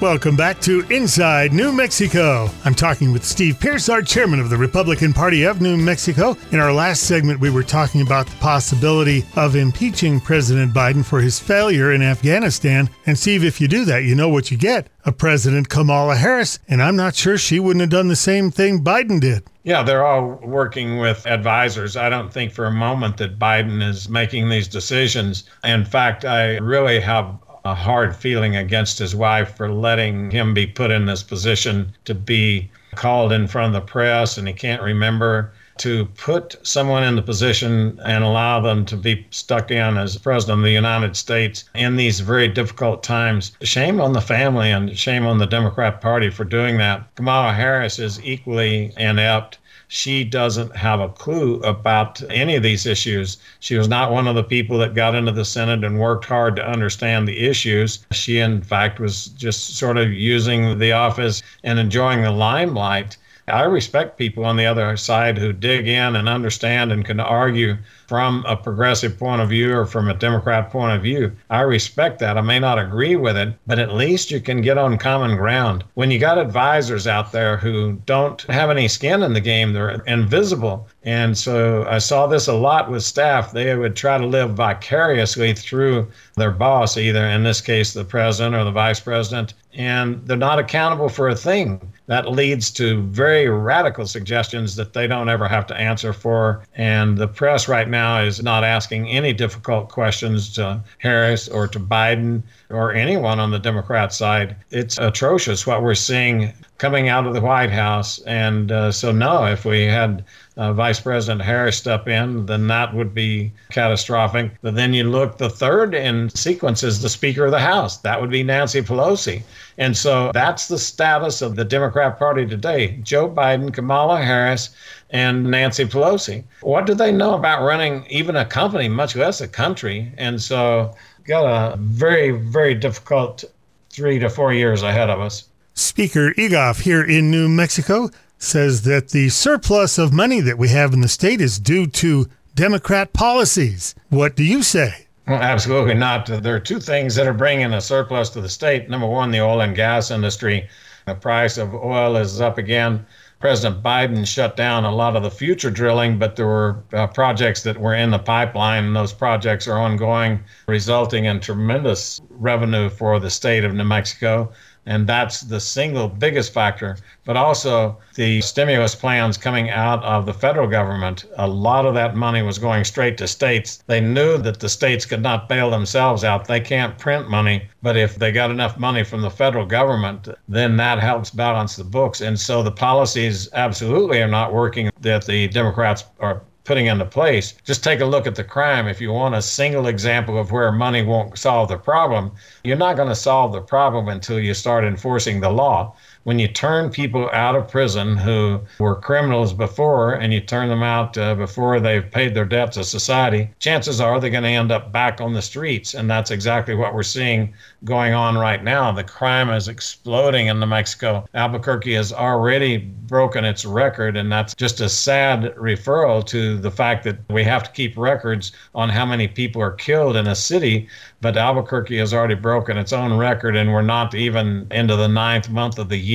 Welcome 0.02 0.35
back 0.35 0.61
to 0.62 0.80
Inside 0.90 1.52
New 1.52 1.71
Mexico. 1.71 2.50
I'm 2.64 2.75
talking 2.75 3.12
with 3.12 3.23
Steve 3.23 3.61
Pearsart, 3.61 4.04
chairman 4.04 4.40
of 4.40 4.50
the 4.50 4.56
Republican 4.56 5.12
Party 5.12 5.44
of 5.44 5.61
New 5.61 5.76
Mexico. 5.76 6.37
In 6.50 6.59
our 6.59 6.73
last 6.73 7.04
segment, 7.04 7.38
we 7.38 7.50
were 7.50 7.62
talking 7.62 8.00
about 8.00 8.26
the 8.26 8.35
possibility 8.38 9.25
of 9.37 9.54
impeaching 9.54 10.18
President 10.18 10.75
Biden 10.75 11.04
for 11.04 11.21
his 11.21 11.38
failure 11.38 11.92
in 11.92 12.02
Afghanistan. 12.02 12.90
And 13.06 13.16
Steve, 13.16 13.44
if 13.44 13.61
you 13.61 13.68
do 13.68 13.85
that, 13.85 14.02
you 14.02 14.16
know 14.16 14.28
what 14.28 14.50
you 14.50 14.56
get 14.56 14.88
a 15.04 15.12
President 15.12 15.68
Kamala 15.68 16.16
Harris. 16.16 16.59
And 16.66 16.82
I'm 16.82 16.97
not 16.97 17.14
sure 17.14 17.38
she 17.38 17.61
wouldn't 17.61 17.82
have 17.82 17.90
done 17.90 18.09
the 18.09 18.16
same 18.16 18.50
thing 18.50 18.82
Biden 18.82 19.21
did. 19.21 19.44
Yeah, 19.62 19.85
they're 19.85 20.04
all 20.04 20.40
working 20.42 20.99
with 20.99 21.25
advisors. 21.28 21.97
I 21.97 22.09
don't 22.09 22.32
think 22.32 22.52
for 22.52 22.64
a 22.64 22.73
moment 22.73 23.18
that 23.18 23.38
Biden 23.38 23.88
is 23.88 24.09
making 24.09 24.49
these 24.49 24.66
decisions. 24.66 25.44
In 25.62 25.85
fact, 25.85 26.25
I 26.25 26.56
really 26.56 26.99
have 26.99 27.38
a 27.64 27.75
hard 27.75 28.14
feeling 28.14 28.57
against 28.57 28.99
his 28.99 29.14
wife 29.14 29.57
for 29.57 29.71
letting 29.71 30.31
him 30.31 30.52
be 30.52 30.66
put 30.66 30.90
in 30.90 31.07
this 31.07 31.23
position 31.23 31.95
to 32.04 32.14
be 32.14 32.71
called 32.95 33.33
in 33.33 33.47
front 33.47 33.75
of 33.75 33.81
the 33.81 33.87
press 33.87 34.37
and 34.37 34.47
he 34.49 34.54
can't 34.54 34.83
remember 34.83 35.52
to 35.78 36.04
put 36.16 36.54
someone 36.62 37.02
in 37.02 37.16
the 37.16 37.23
position 37.23 37.99
and 38.04 38.23
allow 38.23 38.61
them 38.61 38.85
to 38.85 38.97
be 38.97 39.26
stuck 39.31 39.71
in 39.71 39.97
as 39.97 40.19
president 40.19 40.61
of 40.61 40.64
the 40.64 40.71
United 40.71 41.16
States 41.16 41.64
in 41.75 41.97
these 41.97 42.21
very 42.21 42.47
difficult 42.47 43.02
times. 43.02 43.57
Shame 43.62 44.00
on 44.00 44.12
the 44.12 44.21
family 44.21 44.71
and 44.71 44.97
shame 44.97 45.26
on 45.26 45.38
the 45.38 45.47
Democrat 45.47 46.00
Party 46.00 46.31
for 46.31 46.45
doing 46.45 46.78
that. 46.78 47.14
Kamala 47.14 47.52
Harris 47.52 47.99
is 47.99 48.23
equally 48.23 48.92
inept 48.97 49.59
she 49.94 50.25
doesn't 50.25 50.75
have 50.75 51.00
a 51.00 51.08
clue 51.11 51.61
about 51.61 52.22
any 52.30 52.56
of 52.56 52.62
these 52.62 52.87
issues. 52.87 53.37
She 53.61 53.76
was 53.76 53.88
not 53.88 54.11
one 54.11 54.26
of 54.26 54.34
the 54.34 54.42
people 54.42 54.78
that 54.78 54.94
got 54.94 55.14
into 55.14 55.32
the 55.32 55.44
Senate 55.44 55.84
and 55.84 56.00
worked 56.00 56.25
hard 56.25 56.56
to 56.56 56.66
understand 56.66 57.28
the 57.28 57.46
issues. 57.46 57.99
She, 58.11 58.38
in 58.38 58.62
fact, 58.62 58.99
was 58.99 59.26
just 59.26 59.76
sort 59.76 59.99
of 59.99 60.11
using 60.11 60.78
the 60.78 60.92
office 60.92 61.42
and 61.62 61.78
enjoying 61.78 62.22
the 62.22 62.30
limelight. 62.30 63.18
I 63.49 63.64
respect 63.64 64.18
people 64.18 64.44
on 64.44 64.56
the 64.56 64.66
other 64.66 64.96
side 64.96 65.37
who 65.37 65.52
dig 65.52 65.88
in 65.88 66.16
and 66.16 66.28
understand 66.28 66.92
and 66.92 67.04
can 67.04 67.20
argue 67.20 67.76
from 68.06 68.44
a 68.46 68.56
progressive 68.56 69.18
point 69.18 69.40
of 69.40 69.49
view 69.49 69.75
or 69.75 69.87
from 69.87 70.08
a 70.08 70.14
Democrat 70.14 70.70
point 70.70 70.94
of 70.94 71.02
view. 71.02 71.32
I 71.50 71.62
respect 71.62 72.18
that. 72.20 72.38
I 72.38 72.40
may 72.42 72.58
not 72.58 72.78
agree 72.78 73.16
with 73.16 73.37
it, 73.37 73.54
but 73.66 73.78
at 73.78 73.94
least 73.94 74.30
you 74.30 74.40
can 74.40 74.61
get 74.61 74.78
on 74.78 74.99
common 74.99 75.37
ground. 75.37 75.82
When 75.94 76.11
you 76.11 76.18
got 76.18 76.38
advisors 76.38 77.06
out 77.06 77.32
there 77.32 77.56
who 77.56 77.94
don't 78.06 78.42
have 78.42 78.70
any 78.70 78.87
skin 78.87 79.22
in 79.22 79.32
the 79.32 79.40
game, 79.40 79.72
they're 79.72 80.02
invisible. 80.06 80.88
And 81.02 81.37
so 81.37 81.84
I 81.88 81.99
saw 81.99 82.26
this 82.26 82.46
a 82.46 82.52
lot 82.52 82.90
with 82.90 83.02
staff. 83.02 83.52
They 83.52 83.75
would 83.75 83.96
try 83.96 84.18
to 84.18 84.26
live 84.26 84.50
vicariously 84.50 85.54
through 85.54 86.08
their 86.36 86.50
boss, 86.50 86.96
either 86.96 87.26
in 87.26 87.42
this 87.42 87.60
case, 87.60 87.92
the 87.92 88.04
president 88.04 88.54
or 88.54 88.64
the 88.64 88.70
vice 88.70 89.00
president, 89.00 89.54
and 89.74 90.26
they're 90.26 90.36
not 90.36 90.58
accountable 90.58 91.08
for 91.08 91.28
a 91.28 91.34
thing. 91.34 91.92
That 92.06 92.30
leads 92.30 92.70
to 92.72 93.02
very 93.04 93.48
radical 93.48 94.06
suggestions 94.06 94.76
that 94.76 94.92
they 94.92 95.06
don't 95.06 95.28
ever 95.28 95.48
have 95.48 95.66
to 95.68 95.76
answer 95.76 96.12
for. 96.12 96.62
And 96.74 97.16
the 97.16 97.28
press 97.28 97.68
right 97.68 97.88
now 97.88 98.20
is 98.20 98.42
not 98.42 98.64
asking 98.64 99.08
any 99.08 99.32
difficult 99.32 99.88
questions 99.88 100.52
to 100.54 100.82
Harris 100.98 101.48
or 101.48 101.68
to 101.68 101.80
Biden 101.80 102.42
or 102.70 102.92
anyone 102.92 103.38
on 103.38 103.50
the 103.50 103.58
Democrat 103.58 104.12
side. 104.12 104.56
It's 104.70 104.98
atrocious 104.98 105.66
what 105.66 105.82
we're 105.82 105.94
seeing 105.94 106.52
coming 106.82 107.08
out 107.08 107.28
of 107.28 107.32
the 107.32 107.40
White 107.40 107.70
House. 107.70 108.18
And 108.22 108.72
uh, 108.72 108.90
so, 108.90 109.12
no, 109.12 109.46
if 109.46 109.64
we 109.64 109.84
had 109.84 110.24
uh, 110.56 110.72
Vice 110.72 110.98
President 110.98 111.40
Harris 111.40 111.76
step 111.76 112.08
in, 112.08 112.44
then 112.46 112.66
that 112.66 112.92
would 112.92 113.14
be 113.14 113.52
catastrophic. 113.70 114.50
But 114.62 114.74
then 114.74 114.92
you 114.92 115.04
look, 115.04 115.38
the 115.38 115.48
third 115.48 115.94
in 115.94 116.28
sequence 116.30 116.82
is 116.82 117.00
the 117.00 117.08
Speaker 117.08 117.44
of 117.44 117.52
the 117.52 117.60
House. 117.60 117.98
That 117.98 118.20
would 118.20 118.30
be 118.30 118.42
Nancy 118.42 118.82
Pelosi. 118.82 119.44
And 119.78 119.96
so 119.96 120.32
that's 120.34 120.66
the 120.66 120.76
status 120.76 121.40
of 121.40 121.54
the 121.54 121.64
Democrat 121.64 122.18
Party 122.18 122.46
today 122.46 122.98
Joe 123.04 123.30
Biden, 123.30 123.72
Kamala 123.72 124.20
Harris, 124.20 124.70
and 125.10 125.44
Nancy 125.44 125.84
Pelosi. 125.84 126.42
What 126.62 126.86
do 126.86 126.94
they 126.94 127.12
know 127.12 127.34
about 127.34 127.62
running 127.62 128.04
even 128.10 128.34
a 128.34 128.44
company, 128.44 128.88
much 128.88 129.14
less 129.14 129.40
a 129.40 129.46
country? 129.46 130.12
And 130.18 130.42
so, 130.42 130.96
got 131.28 131.44
a 131.46 131.76
very, 131.76 132.32
very 132.32 132.74
difficult 132.74 133.44
three 133.90 134.18
to 134.18 134.28
four 134.28 134.52
years 134.52 134.82
ahead 134.82 135.10
of 135.10 135.20
us. 135.20 135.44
Speaker 135.75 136.33
Egolf 136.35 136.83
here 136.83 137.02
in 137.02 137.31
New 137.31 137.49
Mexico 137.49 138.11
says 138.38 138.83
that 138.83 139.09
the 139.11 139.31
surplus 139.31 139.97
of 139.97 140.12
money 140.12 140.41
that 140.41 140.59
we 140.59 140.69
have 140.69 140.93
in 140.93 141.00
the 141.00 141.09
state 141.09 141.41
is 141.41 141.59
due 141.59 141.87
to 141.87 142.29
Democrat 142.55 143.12
policies. 143.14 143.95
What 144.11 144.37
do 144.37 144.45
you 144.45 144.62
say? 144.62 145.07
Well, 145.26 145.41
absolutely 145.41 145.95
not. 145.95 146.26
There 146.26 146.55
are 146.55 146.61
two 146.61 146.81
things 146.81 147.14
that 147.14 147.26
are 147.26 147.33
bringing 147.33 147.73
a 147.73 147.81
surplus 147.81 148.29
to 148.31 148.41
the 148.41 148.49
state. 148.49 148.91
Number 148.91 149.07
one, 149.07 149.31
the 149.31 149.41
oil 149.41 149.62
and 149.62 149.75
gas 149.75 150.11
industry. 150.11 150.69
The 151.07 151.14
price 151.14 151.57
of 151.57 151.75
oil 151.75 152.17
is 152.17 152.41
up 152.41 152.59
again. 152.59 153.07
President 153.41 153.83
Biden 153.83 154.26
shut 154.26 154.57
down 154.57 154.85
a 154.85 154.95
lot 154.95 155.17
of 155.17 155.23
the 155.23 155.31
future 155.31 155.71
drilling, 155.71 156.19
but 156.19 156.37
there 156.37 156.47
were 156.47 156.85
uh, 156.93 157.09
projects 157.09 157.62
that 157.62 157.79
were 157.79 157.95
in 157.95 158.11
the 158.11 158.19
pipeline, 158.19 158.85
and 158.85 158.95
those 158.95 159.12
projects 159.12 159.67
are 159.67 159.79
ongoing, 159.79 160.41
resulting 160.69 161.25
in 161.25 161.41
tremendous 161.41 162.21
revenue 162.31 162.88
for 162.88 163.19
the 163.19 163.31
state 163.31 163.64
of 163.64 163.75
New 163.75 163.85
Mexico 163.85 164.52
and 164.86 165.06
that's 165.06 165.42
the 165.42 165.60
single 165.60 166.08
biggest 166.08 166.52
factor. 166.52 166.96
But 167.24 167.36
also 167.36 167.98
the 168.14 168.40
stimulus 168.40 168.94
plans 168.94 169.36
coming 169.36 169.70
out 169.70 170.02
of 170.02 170.26
the 170.26 170.34
federal 170.34 170.66
government, 170.66 171.24
a 171.36 171.46
lot 171.46 171.86
of 171.86 171.94
that 171.94 172.16
money 172.16 172.42
was 172.42 172.58
going 172.58 172.84
straight 172.84 173.16
to 173.18 173.28
states. 173.28 173.82
They 173.86 174.00
knew 174.00 174.38
that 174.38 174.60
the 174.60 174.68
states 174.68 175.06
could 175.06 175.22
not 175.22 175.48
bail 175.48 175.70
themselves 175.70 176.24
out. 176.24 176.46
They 176.46 176.60
can't 176.60 176.98
print 176.98 177.30
money, 177.30 177.68
but 177.82 177.96
if 177.96 178.16
they 178.16 178.32
got 178.32 178.50
enough 178.50 178.76
money 178.78 179.04
from 179.04 179.22
the 179.22 179.30
federal 179.30 179.66
government, 179.66 180.28
then 180.48 180.76
that 180.78 180.98
helps 180.98 181.30
balance 181.30 181.76
the 181.76 181.84
books. 181.84 182.20
And 182.20 182.38
so 182.38 182.62
the 182.62 182.72
policies 182.72 183.48
absolutely 183.52 184.20
are 184.20 184.28
not 184.28 184.52
working 184.52 184.90
that 185.00 185.26
the 185.26 185.48
Democrats 185.48 186.04
are 186.18 186.42
putting 186.64 186.87
into 186.87 187.04
place. 187.04 187.54
Just 187.64 187.83
take 187.83 188.00
a 188.00 188.07
look 188.07 188.26
at 188.26 188.35
the 188.35 188.45
crime. 188.45 188.87
If 188.87 189.00
you 189.00 189.12
want 189.12 189.35
a 189.35 189.42
single 189.42 189.87
example 189.87 190.38
of 190.38 190.52
where 190.52 190.71
money 190.71 191.02
won't 191.02 191.38
solve 191.38 191.69
the 191.69 191.78
problem, 191.78 192.33
you're 192.62 192.76
not 192.76 192.97
going 192.97 193.09
to 193.09 193.14
solve 193.14 193.52
the 193.52 193.61
problem 193.61 194.09
until 194.09 194.38
you 194.38 194.54
start 194.54 194.85
enforcing 194.85 195.40
the 195.40 195.50
law 195.50 195.95
when 196.25 196.38
you 196.38 196.49
turn 196.49 196.91
people 196.91 197.29
out 197.33 197.57
of 197.57 197.69
prison 197.69 198.17
who 198.17 198.61
were 198.79 198.95
criminals 198.95 199.52
before 199.52 200.14
and 200.14 200.33
you 200.33 200.41
turn 200.41 200.69
them 200.69 200.83
out 200.83 201.19
uh, 201.19 201.35
before 201.35 201.81
they've 201.81 202.11
paid 202.11 202.35
their 202.35 202.45
debt 202.45 202.73
to 202.73 202.85
society, 202.85 203.50
chances 203.59 204.00
are 204.00 204.21
they're 204.21 204.31
going 204.31 204.45
to 204.45 204.49
end 204.49 204.71
up 204.71 204.93
back 204.93 205.21
on 205.21 205.33
the 205.33 205.43
streets. 205.43 205.95
And 205.95 206.09
that's 206.09 206.31
exactly 206.31 206.75
what 206.75 206.95
we're 206.95 207.02
seeing 207.02 207.52
going 207.85 208.14
on 208.14 208.38
right 208.38 208.62
now. 208.62 208.93
The 208.93 209.05
crime 209.05 209.50
is 209.50 209.69
exploding 209.69 210.47
in 210.47 210.61
New 210.61 210.67
Mexico. 210.67 211.26
Albuquerque 211.35 211.95
has 211.95 212.12
already 212.12 212.79
broken 212.79 213.45
its 213.45 213.64
record, 213.64 214.17
and 214.17 214.31
that's 214.31 214.55
just 214.55 214.81
a 214.81 214.88
sad 214.88 215.55
referral 215.57 216.25
to 216.26 216.57
the 216.59 216.71
fact 216.71 217.05
that 217.05 217.19
we 217.29 217.43
have 217.43 217.64
to 217.64 217.71
keep 217.73 217.97
records 217.97 218.52
on 218.75 218.88
how 218.88 219.05
many 219.05 219.26
people 219.26 219.61
are 219.61 219.73
killed 219.73 220.17
in 220.17 220.29
a 220.29 220.35
city 220.35 220.88
but 221.23 221.37
Albuquerque 221.37 221.99
has 221.99 222.12
already 222.12 222.35
broken 222.35 222.76
its 222.76 222.93
own 222.93 223.17
record, 223.17 223.57
and 223.57 223.73
we're 223.73 223.81
not 223.81 224.12
even 224.12 224.67
into 224.73 224.97
the 224.97 225.07
ninth 225.07 225.49
month 225.49 225.79
of 225.79 225.88
the 225.88 225.97
year. 225.97 226.12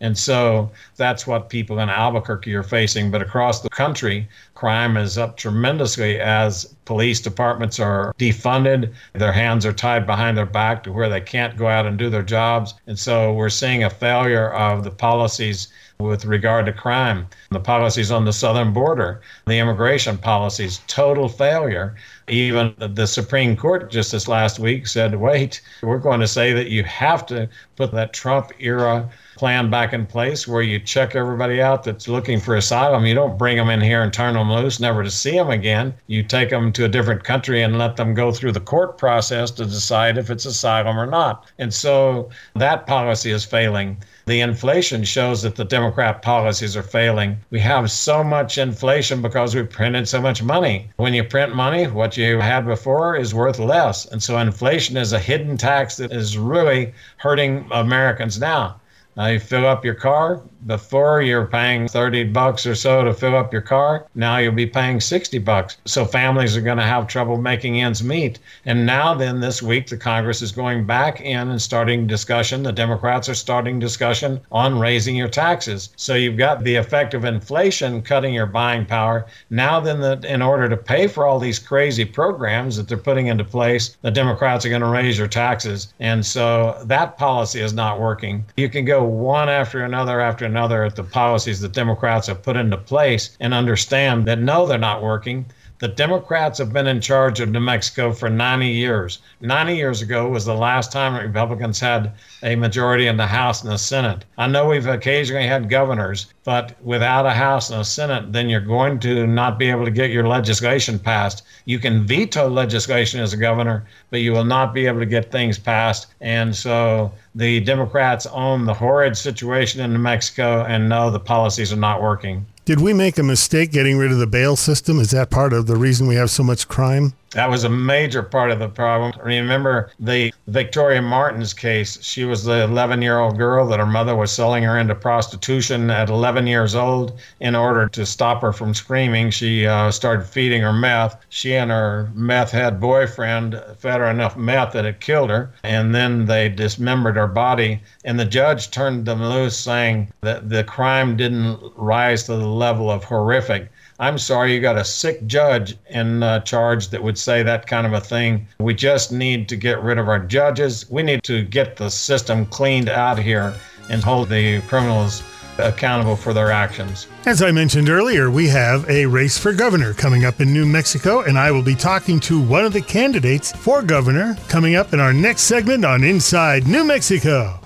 And 0.00 0.16
so 0.16 0.70
that's 0.96 1.26
what 1.26 1.48
people 1.48 1.78
in 1.78 1.88
Albuquerque 1.88 2.54
are 2.54 2.62
facing. 2.62 3.10
But 3.10 3.22
across 3.22 3.60
the 3.60 3.70
country, 3.70 4.28
crime 4.54 4.96
is 4.96 5.16
up 5.16 5.36
tremendously 5.36 6.20
as 6.20 6.74
police 6.84 7.20
departments 7.20 7.80
are 7.80 8.14
defunded. 8.18 8.92
Their 9.14 9.32
hands 9.32 9.64
are 9.64 9.72
tied 9.72 10.06
behind 10.06 10.36
their 10.36 10.46
back 10.46 10.82
to 10.84 10.92
where 10.92 11.08
they 11.08 11.20
can't 11.20 11.56
go 11.56 11.68
out 11.68 11.86
and 11.86 11.98
do 11.98 12.10
their 12.10 12.22
jobs. 12.22 12.74
And 12.86 12.98
so 12.98 13.32
we're 13.32 13.48
seeing 13.48 13.84
a 13.84 13.90
failure 13.90 14.52
of 14.52 14.84
the 14.84 14.90
policies 14.90 15.68
with 15.98 16.18
with 16.18 16.24
regard 16.24 16.66
to 16.66 16.72
crime, 16.72 17.26
the 17.50 17.60
policies 17.60 18.10
on 18.10 18.24
the 18.24 18.32
southern 18.32 18.72
border, 18.72 19.20
the 19.46 19.58
immigration 19.58 20.18
policies, 20.18 20.80
total 20.86 21.28
failure. 21.28 21.94
Even 22.28 22.74
the 22.78 23.06
Supreme 23.06 23.56
Court 23.56 23.90
just 23.90 24.12
this 24.12 24.28
last 24.28 24.58
week 24.58 24.86
said, 24.86 25.14
wait, 25.14 25.60
we're 25.82 25.98
going 25.98 26.20
to 26.20 26.28
say 26.28 26.52
that 26.52 26.68
you 26.68 26.84
have 26.84 27.26
to 27.26 27.48
put 27.76 27.92
that 27.92 28.12
Trump 28.12 28.52
era 28.58 29.08
plan 29.38 29.70
back 29.70 29.92
in 29.92 30.04
place 30.04 30.48
where 30.48 30.62
you 30.62 30.80
check 30.80 31.14
everybody 31.14 31.62
out 31.62 31.84
that's 31.84 32.08
looking 32.08 32.40
for 32.40 32.56
asylum. 32.56 33.06
You 33.06 33.14
don't 33.14 33.38
bring 33.38 33.56
them 33.56 33.70
in 33.70 33.80
here 33.80 34.02
and 34.02 34.12
turn 34.12 34.34
them 34.34 34.50
loose, 34.52 34.80
never 34.80 35.04
to 35.04 35.10
see 35.10 35.30
them 35.30 35.50
again. 35.50 35.94
You 36.08 36.24
take 36.24 36.50
them 36.50 36.72
to 36.72 36.84
a 36.84 36.88
different 36.88 37.22
country 37.22 37.62
and 37.62 37.78
let 37.78 37.96
them 37.96 38.14
go 38.14 38.32
through 38.32 38.52
the 38.52 38.60
court 38.60 38.98
process 38.98 39.52
to 39.52 39.64
decide 39.64 40.18
if 40.18 40.28
it's 40.28 40.44
asylum 40.44 40.98
or 40.98 41.06
not. 41.06 41.46
And 41.58 41.72
so 41.72 42.30
that 42.56 42.86
policy 42.88 43.30
is 43.30 43.44
failing. 43.44 43.96
The 44.26 44.40
inflation 44.40 45.04
shows 45.04 45.40
that 45.42 45.54
the 45.54 45.64
Democrat 45.64 46.20
policies 46.20 46.76
are 46.76 46.82
failing. 46.82 47.38
We 47.50 47.60
have 47.60 47.90
so 47.90 48.24
much 48.24 48.58
inflation 48.58 49.22
because 49.22 49.54
we 49.54 49.62
printed 49.62 50.08
so 50.08 50.20
much 50.20 50.42
money. 50.42 50.90
When 50.96 51.14
you 51.14 51.22
print 51.22 51.54
money, 51.54 51.86
what 51.86 52.16
you 52.16 52.40
had 52.40 52.66
before 52.66 53.16
is 53.16 53.32
worth 53.32 53.60
less. 53.60 54.04
And 54.04 54.22
so 54.22 54.36
inflation 54.36 54.96
is 54.96 55.12
a 55.12 55.18
hidden 55.18 55.56
tax 55.56 55.96
that 55.96 56.12
is 56.12 56.36
really 56.36 56.92
hurting 57.18 57.68
Americans 57.70 58.40
now. 58.40 58.80
Now 59.18 59.26
you 59.26 59.40
fill 59.40 59.66
up 59.66 59.84
your 59.84 59.94
car. 59.94 60.40
Before 60.66 61.22
you're 61.22 61.46
paying 61.46 61.88
30 61.88 62.24
bucks 62.24 62.66
or 62.66 62.74
so 62.74 63.02
to 63.02 63.14
fill 63.14 63.36
up 63.36 63.52
your 63.52 63.62
car. 63.62 64.06
Now 64.14 64.38
you'll 64.38 64.52
be 64.52 64.66
paying 64.66 65.00
60 65.00 65.38
bucks. 65.38 65.78
So 65.86 66.04
families 66.04 66.56
are 66.56 66.60
going 66.60 66.78
to 66.78 66.84
have 66.84 67.06
trouble 67.06 67.36
making 67.36 67.80
ends 67.80 68.02
meet. 68.02 68.38
And 68.64 68.84
now 68.84 69.14
then 69.14 69.40
this 69.40 69.62
week 69.62 69.88
the 69.88 69.96
Congress 69.96 70.42
is 70.42 70.52
going 70.52 70.84
back 70.86 71.20
in 71.20 71.48
and 71.48 71.62
starting 71.62 72.06
discussion. 72.06 72.62
The 72.62 72.72
Democrats 72.72 73.28
are 73.28 73.34
starting 73.34 73.78
discussion 73.78 74.40
on 74.52 74.78
raising 74.78 75.16
your 75.16 75.28
taxes. 75.28 75.90
So 75.96 76.14
you've 76.14 76.36
got 76.36 76.62
the 76.62 76.76
effect 76.76 77.14
of 77.14 77.24
inflation 77.24 78.02
cutting 78.02 78.34
your 78.34 78.46
buying 78.46 78.84
power. 78.84 79.26
Now 79.50 79.80
then 79.80 80.00
the, 80.00 80.20
in 80.28 80.42
order 80.42 80.68
to 80.68 80.76
pay 80.76 81.06
for 81.06 81.26
all 81.26 81.40
these 81.40 81.58
crazy 81.58 82.04
programs 82.04 82.76
that 82.76 82.88
they're 82.88 82.98
putting 82.98 83.28
into 83.28 83.44
place, 83.44 83.96
the 84.02 84.10
Democrats 84.10 84.64
are 84.64 84.70
going 84.70 84.82
to 84.82 84.88
raise 84.88 85.18
your 85.18 85.28
taxes. 85.28 85.92
And 85.98 86.24
so 86.24 86.80
that 86.84 87.16
policy 87.16 87.60
is 87.60 87.72
not 87.72 88.00
working. 88.00 88.44
You 88.56 88.68
can 88.68 88.84
go 88.84 89.07
one 89.08 89.48
after 89.48 89.84
another 89.84 90.20
after 90.20 90.44
another 90.44 90.84
at 90.84 90.96
the 90.96 91.04
policies 91.04 91.60
that 91.60 91.72
Democrats 91.72 92.26
have 92.26 92.42
put 92.42 92.56
into 92.56 92.76
place 92.76 93.36
and 93.40 93.54
understand 93.54 94.26
that 94.26 94.38
no, 94.38 94.66
they're 94.66 94.78
not 94.78 95.02
working. 95.02 95.46
The 95.80 95.86
Democrats 95.86 96.58
have 96.58 96.72
been 96.72 96.88
in 96.88 97.00
charge 97.00 97.38
of 97.38 97.50
New 97.50 97.60
Mexico 97.60 98.12
for 98.12 98.28
90 98.28 98.66
years. 98.66 99.20
90 99.40 99.76
years 99.76 100.02
ago 100.02 100.28
was 100.28 100.44
the 100.44 100.56
last 100.56 100.90
time 100.90 101.14
Republicans 101.14 101.78
had 101.78 102.14
a 102.42 102.56
majority 102.56 103.06
in 103.06 103.16
the 103.16 103.28
House 103.28 103.62
and 103.62 103.70
the 103.70 103.78
Senate. 103.78 104.24
I 104.38 104.48
know 104.48 104.66
we've 104.66 104.88
occasionally 104.88 105.46
had 105.46 105.70
governors, 105.70 106.34
but 106.42 106.74
without 106.82 107.26
a 107.26 107.30
House 107.30 107.70
and 107.70 107.80
a 107.80 107.84
Senate, 107.84 108.32
then 108.32 108.48
you're 108.48 108.60
going 108.60 108.98
to 109.00 109.24
not 109.28 109.56
be 109.56 109.70
able 109.70 109.84
to 109.84 109.92
get 109.92 110.10
your 110.10 110.26
legislation 110.26 110.98
passed. 110.98 111.44
You 111.64 111.78
can 111.78 112.04
veto 112.04 112.48
legislation 112.48 113.20
as 113.20 113.32
a 113.32 113.36
governor, 113.36 113.86
but 114.10 114.20
you 114.20 114.32
will 114.32 114.44
not 114.44 114.74
be 114.74 114.88
able 114.88 114.98
to 114.98 115.06
get 115.06 115.30
things 115.30 115.60
passed. 115.60 116.08
And 116.20 116.56
so 116.56 117.12
the 117.36 117.60
Democrats 117.60 118.26
own 118.26 118.64
the 118.64 118.74
horrid 118.74 119.16
situation 119.16 119.80
in 119.80 119.92
New 119.92 120.00
Mexico 120.00 120.64
and 120.64 120.88
know 120.88 121.12
the 121.12 121.20
policies 121.20 121.72
are 121.72 121.76
not 121.76 122.02
working. 122.02 122.46
Did 122.68 122.80
we 122.80 122.92
make 122.92 123.16
a 123.16 123.22
mistake 123.22 123.72
getting 123.72 123.96
rid 123.96 124.12
of 124.12 124.18
the 124.18 124.26
bail 124.26 124.54
system? 124.54 125.00
Is 125.00 125.10
that 125.12 125.30
part 125.30 125.54
of 125.54 125.66
the 125.66 125.76
reason 125.76 126.06
we 126.06 126.16
have 126.16 126.28
so 126.28 126.42
much 126.42 126.68
crime? 126.68 127.14
That 127.32 127.50
was 127.50 127.64
a 127.64 127.68
major 127.68 128.22
part 128.22 128.50
of 128.50 128.58
the 128.58 128.70
problem. 128.70 129.12
Remember 129.22 129.90
the 130.00 130.32
Victoria 130.46 131.02
Martens 131.02 131.52
case? 131.52 132.02
She 132.02 132.24
was 132.24 132.44
the 132.44 132.64
11 132.64 133.02
year 133.02 133.18
old 133.18 133.36
girl 133.36 133.66
that 133.68 133.78
her 133.78 133.86
mother 133.86 134.16
was 134.16 134.32
selling 134.32 134.62
her 134.62 134.78
into 134.78 134.94
prostitution 134.94 135.90
at 135.90 136.08
11 136.08 136.46
years 136.46 136.74
old. 136.74 137.20
In 137.40 137.54
order 137.54 137.86
to 137.88 138.06
stop 138.06 138.40
her 138.40 138.52
from 138.52 138.72
screaming, 138.72 139.30
she 139.30 139.66
uh, 139.66 139.90
started 139.90 140.26
feeding 140.26 140.62
her 140.62 140.72
meth. 140.72 141.22
She 141.28 141.54
and 141.54 141.70
her 141.70 142.10
meth 142.14 142.50
head 142.50 142.80
boyfriend 142.80 143.62
fed 143.78 144.00
her 144.00 144.06
enough 144.06 144.36
meth 144.36 144.72
that 144.72 144.86
it 144.86 145.00
killed 145.00 145.28
her. 145.28 145.50
And 145.62 145.94
then 145.94 146.24
they 146.24 146.48
dismembered 146.48 147.16
her 147.16 147.28
body. 147.28 147.82
And 148.06 148.18
the 148.18 148.24
judge 148.24 148.70
turned 148.70 149.04
them 149.04 149.22
loose, 149.22 149.56
saying 149.56 150.10
that 150.22 150.48
the 150.48 150.64
crime 150.64 151.16
didn't 151.16 151.60
rise 151.76 152.22
to 152.24 152.36
the 152.36 152.46
level 152.58 152.90
of 152.90 153.04
horrific 153.04 153.70
I'm 154.00 154.16
sorry, 154.16 154.54
you 154.54 154.60
got 154.60 154.76
a 154.76 154.84
sick 154.84 155.26
judge 155.26 155.76
in 155.90 156.22
uh, 156.22 156.38
charge 156.40 156.90
that 156.90 157.02
would 157.02 157.18
say 157.18 157.42
that 157.42 157.66
kind 157.66 157.84
of 157.84 157.94
a 157.94 158.00
thing. 158.00 158.46
We 158.60 158.74
just 158.74 159.10
need 159.10 159.48
to 159.48 159.56
get 159.56 159.82
rid 159.82 159.98
of 159.98 160.08
our 160.08 160.20
judges. 160.20 160.88
We 160.88 161.02
need 161.02 161.24
to 161.24 161.42
get 161.42 161.76
the 161.76 161.90
system 161.90 162.46
cleaned 162.46 162.88
out 162.88 163.18
here 163.18 163.56
and 163.90 164.00
hold 164.00 164.28
the 164.28 164.60
criminals 164.62 165.24
accountable 165.58 166.14
for 166.14 166.32
their 166.32 166.52
actions. 166.52 167.08
As 167.26 167.42
I 167.42 167.50
mentioned 167.50 167.88
earlier, 167.88 168.30
we 168.30 168.46
have 168.46 168.88
a 168.88 169.04
race 169.06 169.36
for 169.36 169.52
governor 169.52 169.94
coming 169.94 170.24
up 170.24 170.40
in 170.40 170.52
New 170.52 170.64
Mexico, 170.64 171.22
and 171.22 171.36
I 171.36 171.50
will 171.50 171.64
be 171.64 171.74
talking 171.74 172.20
to 172.20 172.40
one 172.40 172.64
of 172.64 172.72
the 172.72 172.82
candidates 172.82 173.50
for 173.50 173.82
governor 173.82 174.36
coming 174.48 174.76
up 174.76 174.92
in 174.92 175.00
our 175.00 175.12
next 175.12 175.42
segment 175.42 175.84
on 175.84 176.04
Inside 176.04 176.68
New 176.68 176.84
Mexico. 176.84 177.58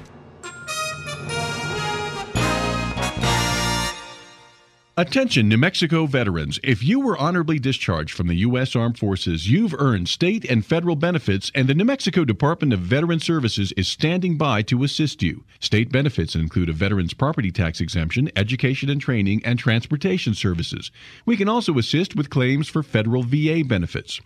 Attention, 4.94 5.48
New 5.48 5.56
Mexico 5.56 6.04
veterans. 6.04 6.60
If 6.62 6.84
you 6.84 7.00
were 7.00 7.16
honorably 7.16 7.58
discharged 7.58 8.12
from 8.12 8.26
the 8.26 8.34
U.S. 8.34 8.76
Armed 8.76 8.98
Forces, 8.98 9.48
you've 9.50 9.74
earned 9.78 10.06
state 10.06 10.44
and 10.44 10.66
federal 10.66 10.96
benefits, 10.96 11.50
and 11.54 11.66
the 11.66 11.72
New 11.72 11.86
Mexico 11.86 12.26
Department 12.26 12.74
of 12.74 12.80
Veteran 12.80 13.18
Services 13.18 13.72
is 13.72 13.88
standing 13.88 14.36
by 14.36 14.60
to 14.60 14.84
assist 14.84 15.22
you. 15.22 15.44
State 15.60 15.90
benefits 15.90 16.34
include 16.34 16.68
a 16.68 16.74
veteran's 16.74 17.14
property 17.14 17.50
tax 17.50 17.80
exemption, 17.80 18.30
education 18.36 18.90
and 18.90 19.00
training, 19.00 19.40
and 19.46 19.58
transportation 19.58 20.34
services. 20.34 20.90
We 21.24 21.38
can 21.38 21.48
also 21.48 21.78
assist 21.78 22.14
with 22.14 22.28
claims 22.28 22.68
for 22.68 22.82
federal 22.82 23.22
VA 23.22 23.62
benefits. 23.66 24.20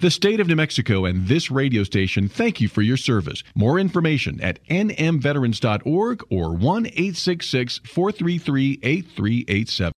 The 0.00 0.10
state 0.10 0.40
of 0.40 0.48
New 0.48 0.56
Mexico 0.56 1.04
and 1.04 1.28
this 1.28 1.48
radio 1.48 1.84
station 1.84 2.28
thank 2.28 2.60
you 2.60 2.66
for 2.66 2.82
your 2.82 2.96
service. 2.96 3.44
More 3.54 3.78
information 3.78 4.40
at 4.40 4.58
nmveterans.org 4.66 6.24
or 6.28 6.56
1 6.56 6.86
866 6.86 7.78
433 7.84 8.80
8387. 8.82 9.92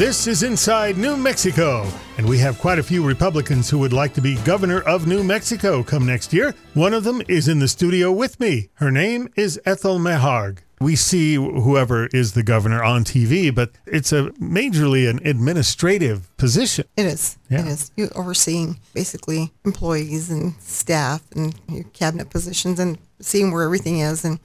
This 0.00 0.26
is 0.26 0.42
Inside 0.44 0.96
New 0.96 1.14
Mexico, 1.14 1.86
and 2.16 2.26
we 2.26 2.38
have 2.38 2.58
quite 2.58 2.78
a 2.78 2.82
few 2.82 3.04
Republicans 3.06 3.68
who 3.68 3.76
would 3.80 3.92
like 3.92 4.14
to 4.14 4.22
be 4.22 4.36
governor 4.44 4.80
of 4.80 5.06
New 5.06 5.22
Mexico 5.22 5.82
come 5.82 6.06
next 6.06 6.32
year. 6.32 6.54
One 6.72 6.94
of 6.94 7.04
them 7.04 7.20
is 7.28 7.48
in 7.48 7.58
the 7.58 7.68
studio 7.68 8.10
with 8.10 8.40
me. 8.40 8.70
Her 8.76 8.90
name 8.90 9.28
is 9.36 9.60
Ethel 9.66 9.98
Maharg. 9.98 10.60
We 10.80 10.96
see 10.96 11.34
whoever 11.34 12.06
is 12.14 12.32
the 12.32 12.42
governor 12.42 12.82
on 12.82 13.04
TV, 13.04 13.54
but 13.54 13.72
it's 13.84 14.10
a 14.10 14.30
majorly 14.40 15.06
an 15.06 15.20
administrative 15.22 16.34
position. 16.38 16.86
It 16.96 17.04
is. 17.04 17.36
Yeah. 17.50 17.60
It 17.60 17.66
is. 17.66 17.90
You're 17.94 18.18
overseeing 18.18 18.80
basically 18.94 19.52
employees 19.66 20.30
and 20.30 20.54
staff 20.62 21.22
and 21.36 21.54
your 21.68 21.84
cabinet 21.92 22.30
positions 22.30 22.80
and 22.80 22.96
seeing 23.20 23.52
where 23.52 23.64
everything 23.64 23.98
is 23.98 24.24
and 24.24 24.40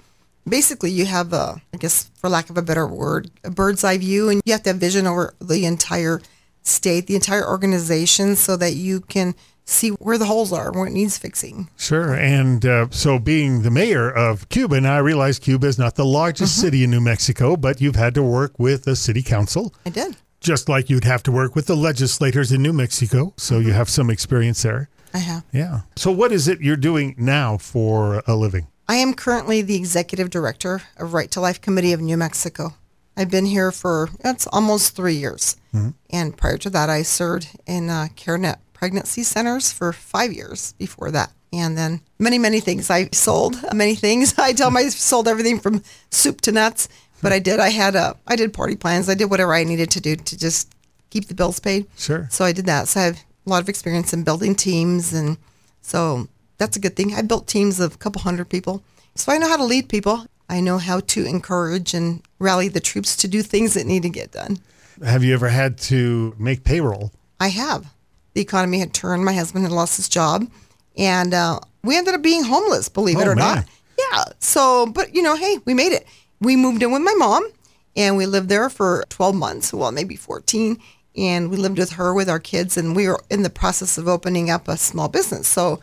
basically 0.47 0.91
you 0.91 1.05
have 1.05 1.33
a, 1.33 1.61
I 1.73 1.77
guess 1.77 2.09
for 2.15 2.29
lack 2.29 2.49
of 2.49 2.57
a 2.57 2.61
better 2.61 2.87
word, 2.87 3.29
a 3.43 3.51
bird's 3.51 3.83
eye 3.83 3.97
view, 3.97 4.29
and 4.29 4.41
you 4.45 4.53
have 4.53 4.63
to 4.63 4.69
have 4.69 4.77
vision 4.77 5.07
over 5.07 5.33
the 5.39 5.65
entire 5.65 6.21
state, 6.61 7.07
the 7.07 7.15
entire 7.15 7.47
organization, 7.47 8.35
so 8.35 8.55
that 8.57 8.73
you 8.73 9.01
can 9.01 9.35
see 9.65 9.89
where 9.89 10.17
the 10.17 10.25
holes 10.25 10.53
are, 10.53 10.71
where 10.71 10.87
it 10.87 10.91
needs 10.91 11.17
fixing. 11.17 11.69
Sure. 11.77 12.13
And 12.13 12.65
uh, 12.65 12.87
so, 12.91 13.19
being 13.19 13.63
the 13.63 13.71
mayor 13.71 14.09
of 14.09 14.47
Cuba, 14.49 14.79
now 14.79 14.95
I 14.95 14.99
realize 14.99 15.39
Cuba 15.39 15.67
is 15.67 15.79
not 15.79 15.95
the 15.95 16.05
largest 16.05 16.53
mm-hmm. 16.53 16.61
city 16.61 16.83
in 16.83 16.91
New 16.91 17.01
Mexico, 17.01 17.57
but 17.57 17.81
you've 17.81 17.95
had 17.95 18.13
to 18.15 18.23
work 18.23 18.57
with 18.59 18.83
the 18.83 18.95
city 18.95 19.23
council. 19.23 19.73
I 19.85 19.89
did. 19.89 20.15
Just 20.39 20.69
like 20.69 20.89
you'd 20.89 21.05
have 21.05 21.23
to 21.23 21.31
work 21.31 21.55
with 21.55 21.65
the 21.65 21.75
legislators 21.75 22.51
in 22.51 22.61
New 22.61 22.73
Mexico. 22.73 23.33
So, 23.37 23.55
mm-hmm. 23.55 23.67
you 23.67 23.73
have 23.73 23.89
some 23.89 24.09
experience 24.09 24.61
there. 24.63 24.89
I 25.13 25.19
have. 25.19 25.43
Yeah. 25.51 25.81
So, 25.95 26.11
what 26.11 26.31
is 26.31 26.47
it 26.47 26.61
you're 26.61 26.75
doing 26.75 27.15
now 27.17 27.57
for 27.57 28.21
a 28.27 28.35
living? 28.35 28.67
I 28.87 28.95
am 28.97 29.13
currently 29.13 29.61
the 29.61 29.75
executive 29.75 30.29
director 30.29 30.83
of 30.97 31.13
Right 31.13 31.31
to 31.31 31.41
Life 31.41 31.59
Committee 31.59 31.93
of 31.93 32.01
New 32.01 32.17
Mexico. 32.17 32.75
I've 33.17 33.31
been 33.31 33.45
here 33.45 33.71
for 33.71 34.09
it's 34.23 34.47
almost 34.47 34.95
three 34.95 35.15
years, 35.15 35.55
mm-hmm. 35.73 35.91
and 36.09 36.37
prior 36.37 36.57
to 36.59 36.69
that, 36.71 36.89
I 36.89 37.01
served 37.01 37.47
in 37.65 37.89
uh, 37.89 38.09
CareNet 38.15 38.57
pregnancy 38.73 39.23
centers 39.23 39.71
for 39.71 39.93
five 39.93 40.33
years 40.33 40.73
before 40.73 41.11
that, 41.11 41.31
and 41.51 41.77
then 41.77 42.01
many 42.19 42.37
many 42.37 42.59
things. 42.59 42.89
I 42.89 43.09
sold 43.11 43.57
many 43.73 43.95
things. 43.95 44.37
I 44.37 44.53
tell 44.53 44.69
my 44.69 44.81
I 44.81 44.89
sold 44.89 45.27
everything 45.27 45.59
from 45.59 45.81
soup 46.11 46.41
to 46.41 46.51
nuts, 46.51 46.89
but 47.21 47.31
I 47.31 47.39
did. 47.39 47.59
I 47.59 47.69
had 47.69 47.95
a 47.95 48.17
I 48.27 48.35
did 48.35 48.53
party 48.53 48.75
plans. 48.75 49.09
I 49.09 49.15
did 49.15 49.31
whatever 49.31 49.53
I 49.53 49.63
needed 49.63 49.89
to 49.91 50.01
do 50.01 50.15
to 50.17 50.37
just 50.37 50.75
keep 51.09 51.27
the 51.27 51.35
bills 51.35 51.59
paid. 51.59 51.87
Sure. 51.97 52.27
So 52.29 52.45
I 52.45 52.51
did 52.51 52.65
that. 52.65 52.89
So 52.89 52.99
I 52.99 53.03
have 53.03 53.23
a 53.47 53.49
lot 53.49 53.63
of 53.63 53.69
experience 53.69 54.13
in 54.13 54.23
building 54.23 54.55
teams, 54.55 55.13
and 55.13 55.37
so 55.81 56.27
that's 56.57 56.77
a 56.77 56.79
good 56.79 56.95
thing. 56.95 57.13
I 57.13 57.21
built 57.21 57.47
teams 57.47 57.79
of 57.79 57.95
a 57.95 57.97
couple 57.97 58.21
hundred 58.21 58.49
people. 58.49 58.83
So 59.15 59.31
I 59.31 59.37
know 59.37 59.47
how 59.47 59.57
to 59.57 59.63
lead 59.63 59.89
people. 59.89 60.25
I 60.49 60.59
know 60.59 60.77
how 60.77 60.99
to 60.99 61.25
encourage 61.25 61.93
and 61.93 62.21
rally 62.39 62.67
the 62.67 62.79
troops 62.79 63.15
to 63.17 63.27
do 63.27 63.41
things 63.41 63.73
that 63.73 63.85
need 63.85 64.03
to 64.03 64.09
get 64.09 64.31
done. 64.31 64.59
Have 65.03 65.23
you 65.23 65.33
ever 65.33 65.49
had 65.49 65.77
to 65.79 66.35
make 66.37 66.63
payroll? 66.63 67.11
I 67.39 67.49
have. 67.49 67.91
The 68.33 68.41
economy 68.41 68.79
had 68.79 68.93
turned. 68.93 69.25
My 69.25 69.33
husband 69.33 69.65
had 69.65 69.71
lost 69.71 69.97
his 69.97 70.07
job, 70.07 70.49
and 70.97 71.33
uh, 71.33 71.59
we 71.83 71.97
ended 71.97 72.13
up 72.13 72.21
being 72.21 72.43
homeless. 72.43 72.89
Believe 72.89 73.19
it 73.19 73.27
oh, 73.27 73.31
or 73.31 73.35
man. 73.35 73.55
not. 73.55 73.65
Yeah. 73.97 74.23
So, 74.39 74.87
but 74.87 75.15
you 75.15 75.21
know, 75.21 75.35
hey, 75.35 75.59
we 75.65 75.73
made 75.73 75.93
it. 75.93 76.05
We 76.41 76.55
moved 76.55 76.83
in 76.83 76.91
with 76.91 77.01
my 77.01 77.13
mom 77.17 77.49
and 77.95 78.17
we 78.17 78.25
lived 78.25 78.49
there 78.49 78.69
for 78.69 79.05
12 79.09 79.35
months, 79.35 79.73
well, 79.73 79.91
maybe 79.91 80.15
14. 80.15 80.77
And 81.17 81.49
we 81.49 81.55
lived 81.55 81.77
with 81.77 81.93
her 81.93 82.13
with 82.13 82.29
our 82.29 82.39
kids 82.39 82.75
and 82.75 82.95
we 82.95 83.07
were 83.07 83.21
in 83.29 83.43
the 83.43 83.49
process 83.49 83.97
of 83.97 84.07
opening 84.07 84.49
up 84.49 84.67
a 84.67 84.75
small 84.75 85.07
business. 85.07 85.47
So 85.47 85.79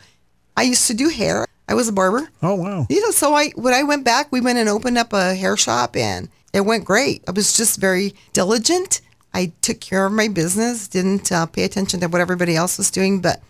I 0.55 0.63
used 0.63 0.87
to 0.87 0.93
do 0.93 1.09
hair. 1.09 1.45
I 1.67 1.73
was 1.73 1.87
a 1.87 1.93
barber. 1.93 2.29
Oh 2.41 2.55
wow. 2.55 2.85
Yeah, 2.89 3.09
so 3.11 3.33
I 3.33 3.49
when 3.55 3.73
I 3.73 3.83
went 3.83 4.03
back, 4.03 4.31
we 4.31 4.41
went 4.41 4.59
and 4.59 4.69
opened 4.69 4.97
up 4.97 5.13
a 5.13 5.33
hair 5.35 5.57
shop 5.57 5.95
and 5.95 6.29
it 6.53 6.61
went 6.61 6.85
great. 6.85 7.23
I 7.27 7.31
was 7.31 7.55
just 7.55 7.79
very 7.79 8.13
diligent. 8.33 9.01
I 9.33 9.51
took 9.61 9.79
care 9.79 10.05
of 10.05 10.11
my 10.11 10.27
business, 10.27 10.87
didn't 10.87 11.31
uh, 11.31 11.47
pay 11.47 11.63
attention 11.63 11.99
to 12.01 12.07
what 12.07 12.21
everybody 12.21 12.55
else 12.55 12.77
was 12.77 12.91
doing, 12.91 13.21
but 13.21 13.41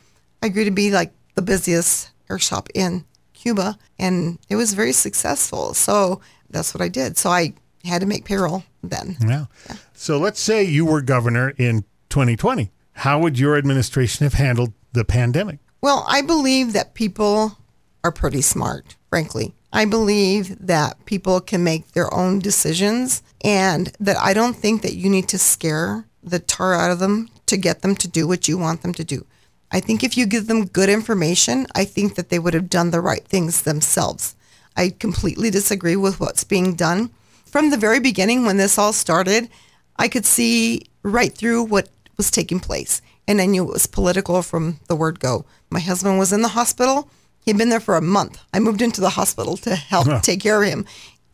I 0.41 0.49
grew 0.49 0.63
to 0.63 0.71
be 0.71 0.91
like 0.91 1.11
the 1.35 1.41
busiest 1.41 2.11
hair 2.27 2.39
shop 2.39 2.69
in 2.73 3.03
Cuba 3.33 3.77
and 3.99 4.39
it 4.47 4.55
was 4.55 4.73
very 4.73 4.93
successful. 4.93 5.73
So 5.73 6.21
that's 6.49 6.73
what 6.73 6.81
I 6.81 6.87
did. 6.87 7.17
So 7.17 7.29
I 7.29 7.53
had 7.83 7.99
to 8.01 8.07
make 8.07 8.23
payroll 8.23 8.63
then. 8.81 9.17
Yeah. 9.19 9.45
So 9.93 10.17
let's 10.17 10.39
say 10.39 10.63
you 10.63 10.85
were 10.85 11.01
governor 11.01 11.49
in 11.57 11.83
2020. 12.09 12.71
How 12.93 13.19
would 13.19 13.37
your 13.39 13.57
administration 13.57 14.23
have 14.23 14.33
handled 14.33 14.71
the 14.93 15.03
pandemic? 15.03 15.59
Well, 15.83 16.05
I 16.07 16.21
believe 16.21 16.71
that 16.71 16.93
people 16.93 17.57
are 18.05 18.11
pretty 18.13 18.39
smart, 18.39 18.95
frankly. 19.09 19.53
I 19.73 19.83
believe 19.83 20.65
that 20.65 21.03
people 21.03 21.41
can 21.41 21.61
make 21.61 21.91
their 21.91 22.11
own 22.13 22.39
decisions 22.39 23.21
and 23.43 23.91
that 23.99 24.15
I 24.15 24.33
don't 24.33 24.55
think 24.55 24.81
that 24.81 24.95
you 24.95 25.09
need 25.09 25.27
to 25.27 25.37
scare 25.37 26.05
the 26.23 26.39
tar 26.39 26.73
out 26.73 26.91
of 26.91 26.99
them 26.99 27.27
to 27.47 27.57
get 27.57 27.81
them 27.81 27.95
to 27.95 28.07
do 28.07 28.25
what 28.25 28.47
you 28.47 28.57
want 28.57 28.81
them 28.81 28.93
to 28.93 29.03
do. 29.03 29.25
I 29.73 29.81
think 29.81 30.05
if 30.05 30.15
you 30.15 30.25
give 30.25 30.47
them 30.47 30.67
good 30.67 30.87
information, 30.87 31.67
I 31.75 31.83
think 31.83 32.15
that 32.15 32.29
they 32.29 32.39
would 32.39 32.53
have 32.53 32.69
done 32.69 32.91
the 32.91 33.01
right 33.01 33.27
things 33.27 33.63
themselves. 33.63 34.37
I 34.77 34.95
completely 34.97 35.49
disagree 35.49 35.97
with 35.97 36.17
what's 36.17 36.45
being 36.45 36.75
done. 36.75 37.09
From 37.45 37.71
the 37.71 37.77
very 37.77 37.99
beginning, 37.99 38.45
when 38.45 38.55
this 38.55 38.77
all 38.77 38.93
started, 38.93 39.49
I 39.97 40.07
could 40.07 40.25
see 40.25 40.83
right 41.03 41.37
through 41.37 41.63
what 41.63 41.89
was 42.15 42.31
taking 42.31 42.61
place. 42.61 43.01
And 43.27 43.41
I 43.41 43.45
knew 43.45 43.63
it 43.63 43.73
was 43.73 43.85
political 43.85 44.41
from 44.41 44.79
the 44.87 44.95
word 44.95 45.19
go. 45.19 45.45
My 45.73 45.79
husband 45.79 46.19
was 46.19 46.31
in 46.31 46.43
the 46.43 46.49
hospital. 46.49 47.09
He'd 47.45 47.57
been 47.57 47.69
there 47.69 47.79
for 47.79 47.97
a 47.97 48.01
month. 48.01 48.39
I 48.53 48.59
moved 48.59 48.81
into 48.81 49.01
the 49.01 49.09
hospital 49.09 49.57
to 49.57 49.75
help 49.75 50.21
take 50.21 50.39
care 50.39 50.61
of 50.61 50.69
him. 50.69 50.85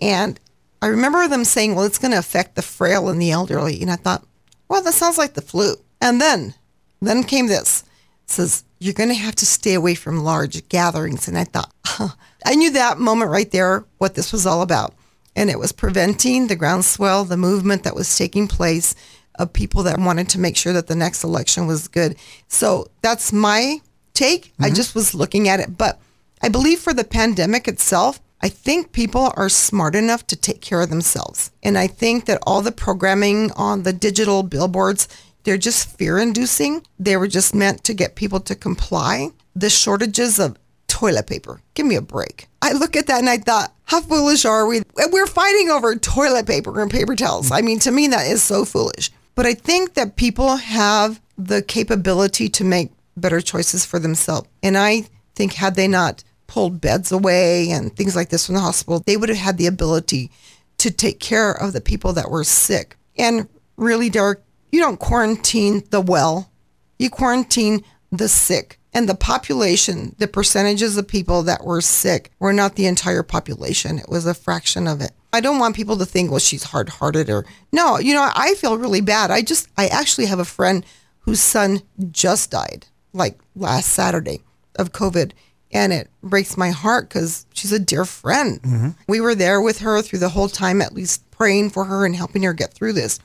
And 0.02 0.40
I 0.82 0.88
remember 0.88 1.28
them 1.28 1.44
saying, 1.44 1.76
well, 1.76 1.86
it's 1.86 2.00
going 2.00 2.14
to 2.14 2.18
affect 2.18 2.56
the 2.56 2.62
frail 2.62 3.10
and 3.10 3.22
the 3.22 3.32
elderly. 3.32 3.82
And 3.82 3.92
I 3.92 3.98
thought, 3.98 4.26
well, 4.70 4.82
that 4.82 4.94
sounds 4.94 5.18
like 5.18 5.34
the 5.34 5.42
flu. 5.42 5.76
And 6.02 6.22
then, 6.22 6.56
then 7.02 7.24
came 7.24 7.48
this. 7.48 7.84
It 8.24 8.30
says, 8.32 8.64
you're 8.80 8.94
going 8.94 9.10
to 9.10 9.16
have 9.16 9.36
to 9.36 9.46
stay 9.46 9.74
away 9.74 9.94
from 9.94 10.24
large 10.24 10.68
gatherings. 10.70 11.28
And 11.28 11.38
I 11.38 11.44
thought, 11.44 11.74
huh. 11.86 12.10
I 12.46 12.56
knew 12.56 12.72
that 12.72 12.98
moment 12.98 13.30
right 13.30 13.52
there 13.52 13.84
what 13.98 14.16
this 14.16 14.32
was 14.32 14.46
all 14.46 14.62
about. 14.62 14.94
And 15.36 15.50
it 15.50 15.60
was 15.60 15.74
preventing 15.74 16.48
the 16.48 16.56
groundswell, 16.56 17.26
the 17.26 17.38
movement 17.38 17.84
that 17.84 17.96
was 17.96 18.18
taking 18.18 18.48
place 18.48 18.96
of 19.36 19.54
people 19.54 19.84
that 19.84 20.00
wanted 20.00 20.30
to 20.30 20.40
make 20.40 20.56
sure 20.58 20.74
that 20.74 20.88
the 20.88 20.96
next 20.96 21.24
election 21.24 21.68
was 21.68 21.88
good. 21.88 22.18
So 22.48 22.88
that's 23.02 23.32
my 23.32 23.82
take. 24.20 24.54
I 24.60 24.66
mm-hmm. 24.66 24.76
just 24.76 24.94
was 24.94 25.16
looking 25.16 25.48
at 25.48 25.60
it. 25.60 25.78
But 25.78 26.00
I 26.42 26.50
believe 26.50 26.80
for 26.80 26.94
the 26.94 27.04
pandemic 27.04 27.68
itself, 27.68 28.20
I 28.42 28.50
think 28.50 28.92
people 28.92 29.34
are 29.36 29.50
smart 29.50 29.96
enough 29.96 30.26
to 30.28 30.36
take 30.36 30.62
care 30.62 30.82
of 30.82 30.90
themselves. 30.90 31.52
And 31.64 31.78
I 31.78 31.88
think 31.88 32.26
that 32.26 32.42
all 32.46 32.62
the 32.62 32.72
programming 32.72 33.52
on 33.54 33.84
the 33.84 33.94
digital 33.94 34.44
billboards, 34.44 35.08
they're 35.44 35.58
just 35.58 35.98
fear 35.98 36.20
inducing. 36.20 36.86
They 36.98 37.18
were 37.18 37.28
just 37.28 37.54
meant 37.54 37.84
to 37.86 37.94
get 37.94 38.16
people 38.16 38.40
to 38.42 38.56
comply. 38.56 39.30
The 39.56 39.70
shortages 39.70 40.40
of 40.40 40.58
toilet 40.88 41.28
paper. 41.28 41.62
Give 41.74 41.86
me 41.86 41.96
a 41.96 42.02
break. 42.02 42.48
I 42.62 42.74
look 42.74 42.96
at 42.96 43.08
that 43.08 43.20
and 43.20 43.30
I 43.30 43.38
thought, 43.38 43.74
how 43.86 44.02
foolish 44.02 44.46
are 44.46 44.68
we? 44.68 44.84
We're 45.12 45.28
fighting 45.28 45.70
over 45.70 45.96
toilet 45.96 46.46
paper 46.46 46.82
and 46.82 46.92
paper 46.92 47.16
towels. 47.16 47.52
I 47.52 47.62
mean, 47.62 47.80
to 47.80 47.92
me, 47.92 48.08
that 48.08 48.28
is 48.28 48.44
so 48.44 48.66
foolish. 48.66 49.12
But 49.36 49.46
I 49.46 49.54
think 49.54 49.94
that 49.94 50.18
people 50.18 50.58
have 50.58 51.22
the 51.38 51.62
capability 51.62 52.50
to 52.50 52.64
make 52.64 52.92
better 53.22 53.42
choices 53.42 53.86
for 53.86 54.00
themselves. 54.00 54.48
And 54.64 54.78
I 54.78 55.06
think 55.36 55.54
had 55.54 55.76
they 55.76 55.88
not 55.88 56.24
pulled 56.48 56.82
beds 56.82 57.12
away 57.12 57.70
and 57.70 57.96
things 57.96 58.16
like 58.16 58.30
this 58.30 58.46
from 58.46 58.56
the 58.56 58.62
hospital, 58.62 59.02
they 59.06 59.18
would 59.18 59.30
have 59.30 59.38
had 59.38 59.58
the 59.58 59.68
ability 59.68 60.32
to 60.80 60.90
take 60.90 61.20
care 61.20 61.52
of 61.52 61.74
the 61.74 61.82
people 61.82 62.14
that 62.14 62.32
were 62.32 62.44
sick. 62.44 62.98
And 63.18 63.48
really, 63.78 64.10
Derek, 64.10 64.40
you 64.72 64.80
don't 64.80 65.00
quarantine 65.00 65.84
the 65.92 66.02
well, 66.02 66.52
you 66.98 67.10
quarantine 67.10 67.84
the 68.12 68.28
sick. 68.28 68.80
And 68.92 69.08
the 69.08 69.16
population, 69.16 70.16
the 70.18 70.28
percentages 70.28 70.98
of 70.98 71.08
people 71.08 71.44
that 71.44 71.64
were 71.64 71.82
sick 71.82 72.32
were 72.40 72.54
not 72.54 72.76
the 72.76 72.88
entire 72.88 73.22
population. 73.22 74.00
It 74.00 74.10
was 74.10 74.26
a 74.26 74.34
fraction 74.34 74.88
of 74.88 75.00
it. 75.00 75.12
I 75.32 75.42
don't 75.42 75.60
want 75.60 75.76
people 75.76 75.96
to 75.98 76.06
think, 76.06 76.32
well, 76.32 76.40
she's 76.40 76.64
hard 76.64 76.90
hearted 76.90 77.30
or 77.30 77.46
no, 77.72 78.00
you 78.00 78.16
know, 78.16 78.28
I 78.34 78.56
feel 78.56 78.80
really 78.80 79.02
bad. 79.02 79.30
I 79.30 79.44
just, 79.44 79.68
I 79.78 79.88
actually 79.88 80.26
have 80.26 80.40
a 80.40 80.46
friend 80.46 80.84
whose 81.20 81.40
son 81.40 81.84
just 82.10 82.50
died 82.50 82.88
like 83.14 83.40
last 83.56 83.90
Saturday 83.90 84.42
of 84.78 84.92
COVID. 84.92 85.32
And 85.72 85.94
it 85.94 86.10
breaks 86.24 86.58
my 86.58 86.72
heart 86.72 87.10
because 87.10 87.46
she's 87.54 87.72
a 87.72 87.80
dear 87.80 88.04
friend. 88.04 88.62
Mm-hmm. 88.62 88.90
We 89.08 89.22
were 89.22 89.36
there 89.36 89.62
with 89.62 89.80
her 89.80 90.02
through 90.02 90.20
the 90.20 90.30
whole 90.30 90.50
time, 90.50 90.82
at 90.82 90.94
least 90.94 91.30
praying 91.30 91.70
for 91.70 91.86
her 91.86 92.06
and 92.06 92.16
helping 92.16 92.42
her 92.44 92.54
get 92.54 92.74
through 92.74 92.94
this. 92.94 93.20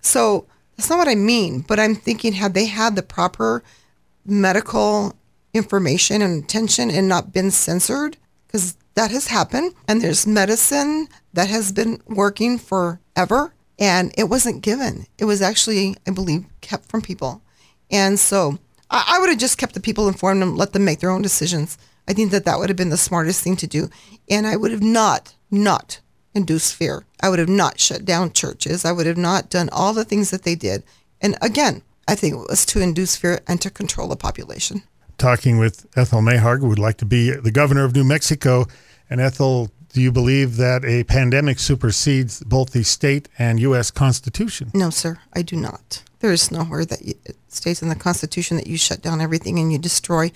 So 0.00 0.46
that's 0.76 0.88
not 0.88 0.98
what 0.98 1.08
I 1.08 1.14
mean, 1.14 1.60
but 1.60 1.78
I'm 1.78 1.94
thinking 1.94 2.32
had 2.32 2.54
they 2.54 2.66
had 2.66 2.96
the 2.96 3.02
proper 3.02 3.62
medical 4.24 5.14
information 5.52 6.22
and 6.22 6.42
attention 6.42 6.90
and 6.90 7.06
not 7.06 7.34
been 7.34 7.50
censored, 7.50 8.16
because 8.46 8.76
that 8.94 9.10
has 9.10 9.26
happened, 9.26 9.74
and 9.86 10.00
there's 10.00 10.26
medicine 10.26 11.08
that 11.34 11.48
has 11.50 11.70
been 11.70 12.00
working 12.06 12.58
forever, 12.58 13.52
and 13.78 14.12
it 14.16 14.24
wasn't 14.24 14.62
given. 14.62 15.06
It 15.18 15.26
was 15.26 15.42
actually, 15.42 15.96
I 16.06 16.12
believe, 16.12 16.46
kept 16.60 16.86
from 16.86 17.02
people. 17.02 17.42
And 17.90 18.18
so 18.18 18.58
I, 18.90 19.14
I 19.16 19.18
would 19.20 19.30
have 19.30 19.38
just 19.38 19.58
kept 19.58 19.74
the 19.74 19.80
people 19.80 20.08
informed 20.08 20.42
and 20.42 20.56
let 20.56 20.72
them 20.72 20.84
make 20.84 21.00
their 21.00 21.10
own 21.10 21.22
decisions. 21.22 21.78
I 22.08 22.12
think 22.12 22.30
that 22.32 22.44
that 22.44 22.58
would 22.58 22.68
have 22.68 22.76
been 22.76 22.90
the 22.90 22.96
smartest 22.96 23.42
thing 23.42 23.56
to 23.56 23.66
do. 23.66 23.88
And 24.28 24.46
I 24.46 24.56
would 24.56 24.72
have 24.72 24.82
not, 24.82 25.34
not 25.50 26.00
induced 26.34 26.74
fear. 26.74 27.04
I 27.20 27.28
would 27.28 27.38
have 27.38 27.48
not 27.48 27.80
shut 27.80 28.04
down 28.04 28.32
churches. 28.32 28.84
I 28.84 28.92
would 28.92 29.06
have 29.06 29.16
not 29.16 29.50
done 29.50 29.68
all 29.70 29.92
the 29.92 30.04
things 30.04 30.30
that 30.30 30.42
they 30.42 30.54
did. 30.54 30.82
And 31.20 31.36
again, 31.40 31.82
I 32.08 32.14
think 32.14 32.34
it 32.34 32.48
was 32.48 32.66
to 32.66 32.80
induce 32.80 33.16
fear 33.16 33.40
and 33.46 33.60
to 33.60 33.70
control 33.70 34.08
the 34.08 34.16
population. 34.16 34.82
Talking 35.18 35.58
with 35.58 35.86
Ethel 35.96 36.22
Maharg, 36.22 36.60
who 36.60 36.68
would 36.68 36.78
like 36.78 36.96
to 36.98 37.04
be 37.04 37.30
the 37.30 37.50
governor 37.52 37.84
of 37.84 37.94
New 37.94 38.04
Mexico. 38.04 38.66
And 39.08 39.20
Ethel, 39.20 39.70
do 39.92 40.00
you 40.00 40.10
believe 40.10 40.56
that 40.56 40.84
a 40.84 41.04
pandemic 41.04 41.58
supersedes 41.58 42.42
both 42.42 42.72
the 42.72 42.84
state 42.84 43.28
and 43.38 43.60
U.S. 43.60 43.90
Constitution? 43.90 44.70
No, 44.72 44.90
sir, 44.90 45.18
I 45.32 45.42
do 45.42 45.56
not. 45.56 46.02
There 46.20 46.32
is 46.32 46.50
nowhere 46.50 46.84
that 46.84 47.04
you, 47.04 47.14
it 47.24 47.36
states 47.48 47.82
in 47.82 47.88
the 47.88 47.94
Constitution 47.94 48.56
that 48.56 48.66
you 48.66 48.76
shut 48.76 49.02
down 49.02 49.20
everything 49.20 49.58
and 49.58 49.72
you 49.72 49.78
destroy 49.78 50.30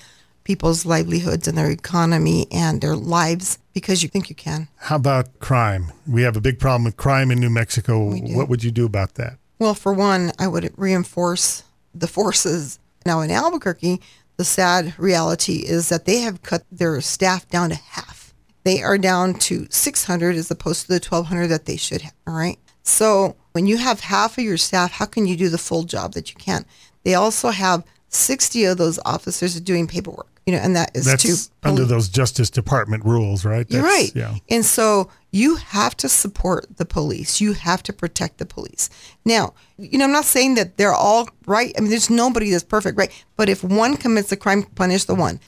people's 0.45 0.85
livelihoods 0.85 1.49
and 1.49 1.57
their 1.57 1.71
economy 1.71 2.47
and 2.51 2.81
their 2.81 2.97
lives 2.97 3.59
because 3.73 4.03
you 4.03 4.09
think 4.09 4.29
you 4.29 4.35
can. 4.35 4.69
How 4.77 4.97
about 4.97 5.39
crime? 5.41 5.93
We 6.07 6.23
have 6.23 6.37
a 6.37 6.41
big 6.41 6.59
problem 6.59 6.85
with 6.85 6.97
crime 6.97 7.31
in 7.31 7.41
New 7.41 7.51
Mexico. 7.51 8.15
What 8.15 8.49
would 8.49 8.63
you 8.63 8.71
do 8.71 8.85
about 8.85 9.15
that? 9.15 9.39
Well, 9.59 9.75
for 9.75 9.93
one, 9.93 10.33
I 10.39 10.49
would 10.49 10.73
reinforce 10.77 11.63
the 11.95 12.09
forces. 12.09 12.79
Now, 13.07 13.21
in 13.21 13.31
Albuquerque, 13.31 14.01
the 14.37 14.45
sad 14.45 14.95
reality 14.99 15.65
is 15.67 15.89
that 15.89 16.05
they 16.05 16.21
have 16.21 16.43
cut 16.43 16.65
their 16.71 17.01
staff 17.01 17.49
down 17.49 17.71
to 17.71 17.77
half. 17.77 18.35
They 18.65 18.83
are 18.83 18.99
down 18.99 19.35
to 19.35 19.67
600 19.71 20.37
as 20.37 20.51
opposed 20.51 20.83
to 20.83 20.89
the 20.89 20.95
1,200 20.95 21.49
that 21.49 21.67
they 21.67 21.77
should 21.77 22.03
have. 22.03 22.15
All 22.27 22.35
right. 22.35 22.59
So 22.83 23.37
when 23.55 23.67
you 23.67 23.77
have 23.79 24.01
half 24.01 24.37
of 24.37 24.43
your 24.43 24.57
staff, 24.57 24.91
how 24.91 25.07
can 25.07 25.27
you 25.27 25.37
do 25.37 25.49
the 25.49 25.59
full 25.59 25.85
job 25.85 26.13
that 26.15 26.29
you 26.31 26.37
can? 26.37 26.67
They 27.05 27.15
also 27.15 27.51
have 27.51 27.85
60 28.09 28.65
of 28.65 28.79
those 28.79 28.99
officers 29.05 29.61
doing 29.61 29.87
paperwork, 29.87 30.41
you 30.45 30.53
know, 30.53 30.59
and 30.59 30.75
that 30.75 30.91
is 30.93 31.05
That's 31.05 31.47
to 31.47 31.53
under 31.63 31.85
those 31.85 32.09
Justice 32.09 32.51
Department 32.51 33.05
rules, 33.05 33.45
right? 33.45 33.65
You're 33.71 33.85
right. 33.85 34.11
Yeah. 34.13 34.35
And 34.51 34.65
so 34.65 35.09
you 35.31 35.55
have 35.55 35.97
to 35.99 36.09
support 36.09 36.79
the 36.79 36.85
police. 36.85 37.41
You 37.41 37.53
have 37.53 37.81
to 37.85 37.93
protect 37.93 38.39
the 38.39 38.47
police. 38.47 38.91
Now, 39.25 39.55
you 39.79 39.99
know, 39.99 40.05
I'm 40.05 40.13
not 40.13 40.25
saying 40.25 40.57
that 40.57 40.77
they're 40.77 40.93
all 40.93 41.29
right. 41.47 41.73
I 41.79 41.81
mean, 41.81 41.91
there's 41.91 42.11
nobody 42.11 42.51
that's 42.51 42.65
perfect, 42.65 42.99
right? 42.99 43.25
But 43.37 43.49
if 43.49 43.63
one 43.63 43.97
commits 43.97 44.33
a 44.33 44.37
crime, 44.37 44.65
punish 44.65 45.05
the 45.05 45.15
one. 45.15 45.39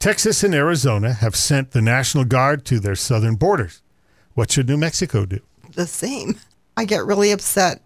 Texas 0.00 0.42
and 0.42 0.52
Arizona 0.52 1.12
have 1.12 1.36
sent 1.36 1.70
the 1.70 1.80
National 1.80 2.24
Guard 2.24 2.64
to 2.64 2.80
their 2.80 2.96
southern 2.96 3.36
borders. 3.36 3.82
What 4.34 4.50
should 4.50 4.68
New 4.68 4.76
Mexico 4.76 5.26
do? 5.26 5.38
The 5.74 5.86
same. 5.86 6.40
I 6.76 6.84
get 6.84 7.04
really 7.04 7.32
upset 7.32 7.82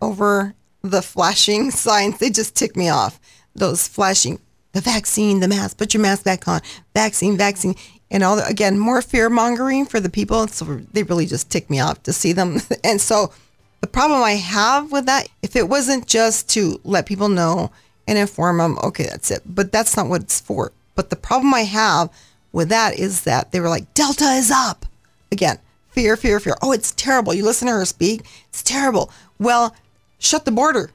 over 0.00 0.54
the 0.82 1.02
flashing 1.02 1.70
signs. 1.70 2.18
They 2.18 2.30
just 2.30 2.56
tick 2.56 2.76
me 2.76 2.88
off. 2.88 3.20
Those 3.54 3.86
flashing, 3.86 4.40
the 4.72 4.80
vaccine, 4.80 5.40
the 5.40 5.48
mask, 5.48 5.78
put 5.78 5.94
your 5.94 6.02
mask 6.02 6.24
back 6.24 6.48
on, 6.48 6.60
vaccine, 6.94 7.36
vaccine. 7.36 7.74
And 8.10 8.22
all 8.22 8.36
the, 8.36 8.46
again, 8.46 8.78
more 8.78 9.02
fear 9.02 9.30
mongering 9.30 9.86
for 9.86 10.00
the 10.00 10.08
people. 10.08 10.46
So 10.48 10.64
they 10.92 11.02
really 11.02 11.26
just 11.26 11.50
tick 11.50 11.70
me 11.70 11.80
off 11.80 12.02
to 12.04 12.12
see 12.12 12.32
them. 12.32 12.60
And 12.84 13.00
so 13.00 13.32
the 13.80 13.86
problem 13.86 14.22
I 14.22 14.32
have 14.32 14.92
with 14.92 15.06
that, 15.06 15.28
if 15.42 15.56
it 15.56 15.68
wasn't 15.68 16.06
just 16.06 16.48
to 16.50 16.80
let 16.84 17.06
people 17.06 17.28
know 17.28 17.70
and 18.06 18.18
inform 18.18 18.58
them, 18.58 18.78
okay, 18.82 19.04
that's 19.04 19.30
it. 19.30 19.42
But 19.46 19.72
that's 19.72 19.96
not 19.96 20.08
what 20.08 20.22
it's 20.22 20.40
for. 20.40 20.72
But 20.94 21.10
the 21.10 21.16
problem 21.16 21.52
I 21.54 21.62
have 21.62 22.10
with 22.52 22.68
that 22.68 22.98
is 22.98 23.22
that 23.22 23.52
they 23.52 23.60
were 23.60 23.68
like, 23.68 23.92
Delta 23.94 24.24
is 24.24 24.50
up. 24.50 24.86
Again, 25.32 25.58
fear, 25.94 26.16
fear, 26.16 26.40
fear. 26.40 26.56
Oh, 26.60 26.72
it's 26.72 26.90
terrible. 26.92 27.32
You 27.32 27.44
listen 27.44 27.68
to 27.68 27.72
her 27.72 27.84
speak, 27.84 28.26
it's 28.48 28.62
terrible. 28.62 29.10
Well, 29.38 29.74
shut 30.18 30.44
the 30.44 30.50
border. 30.50 30.90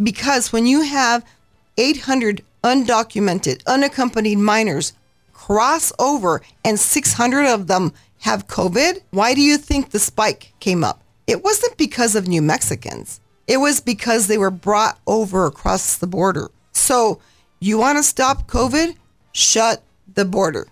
Because 0.00 0.52
when 0.52 0.64
you 0.64 0.82
have 0.82 1.24
800 1.76 2.44
undocumented, 2.62 3.66
unaccompanied 3.66 4.38
minors 4.38 4.92
cross 5.32 5.92
over 5.98 6.40
and 6.64 6.78
600 6.78 7.46
of 7.46 7.66
them 7.66 7.92
have 8.20 8.46
COVID, 8.46 9.00
why 9.10 9.34
do 9.34 9.40
you 9.40 9.58
think 9.58 9.90
the 9.90 9.98
spike 9.98 10.52
came 10.60 10.84
up? 10.84 11.02
It 11.26 11.42
wasn't 11.42 11.76
because 11.76 12.14
of 12.14 12.28
New 12.28 12.42
Mexicans. 12.42 13.20
It 13.48 13.58
was 13.58 13.80
because 13.80 14.26
they 14.26 14.38
were 14.38 14.50
brought 14.50 14.98
over 15.06 15.46
across 15.46 15.96
the 15.96 16.06
border. 16.06 16.48
So, 16.72 17.20
you 17.60 17.78
want 17.78 17.98
to 17.98 18.02
stop 18.02 18.46
COVID? 18.46 18.94
Shut 19.32 19.82
the 20.14 20.24
border. 20.24 20.68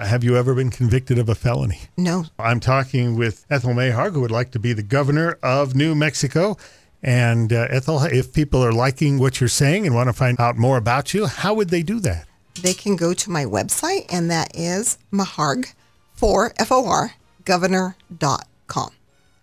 Have 0.00 0.24
you 0.24 0.36
ever 0.36 0.54
been 0.54 0.70
convicted 0.70 1.18
of 1.18 1.28
a 1.28 1.34
felony? 1.34 1.80
No. 1.98 2.24
I'm 2.38 2.58
talking 2.58 3.16
with 3.16 3.44
Ethel 3.50 3.74
Maharg, 3.74 4.14
who 4.14 4.22
would 4.22 4.30
like 4.30 4.50
to 4.52 4.58
be 4.58 4.72
the 4.72 4.82
governor 4.82 5.38
of 5.42 5.74
New 5.76 5.94
Mexico. 5.94 6.56
And 7.02 7.52
uh, 7.52 7.66
Ethel, 7.68 8.02
if 8.04 8.32
people 8.32 8.64
are 8.64 8.72
liking 8.72 9.18
what 9.18 9.40
you're 9.40 9.48
saying 9.48 9.84
and 9.86 9.94
want 9.94 10.08
to 10.08 10.14
find 10.14 10.40
out 10.40 10.56
more 10.56 10.78
about 10.78 11.12
you, 11.12 11.26
how 11.26 11.52
would 11.52 11.68
they 11.68 11.82
do 11.82 12.00
that? 12.00 12.26
They 12.62 12.72
can 12.72 12.96
go 12.96 13.12
to 13.12 13.30
my 13.30 13.44
website, 13.44 14.06
and 14.10 14.30
that 14.30 14.56
is 14.56 14.96
maharg, 15.12 15.72
for 16.14 16.52
F-O-R, 16.58 17.12
governor.com. 17.44 18.90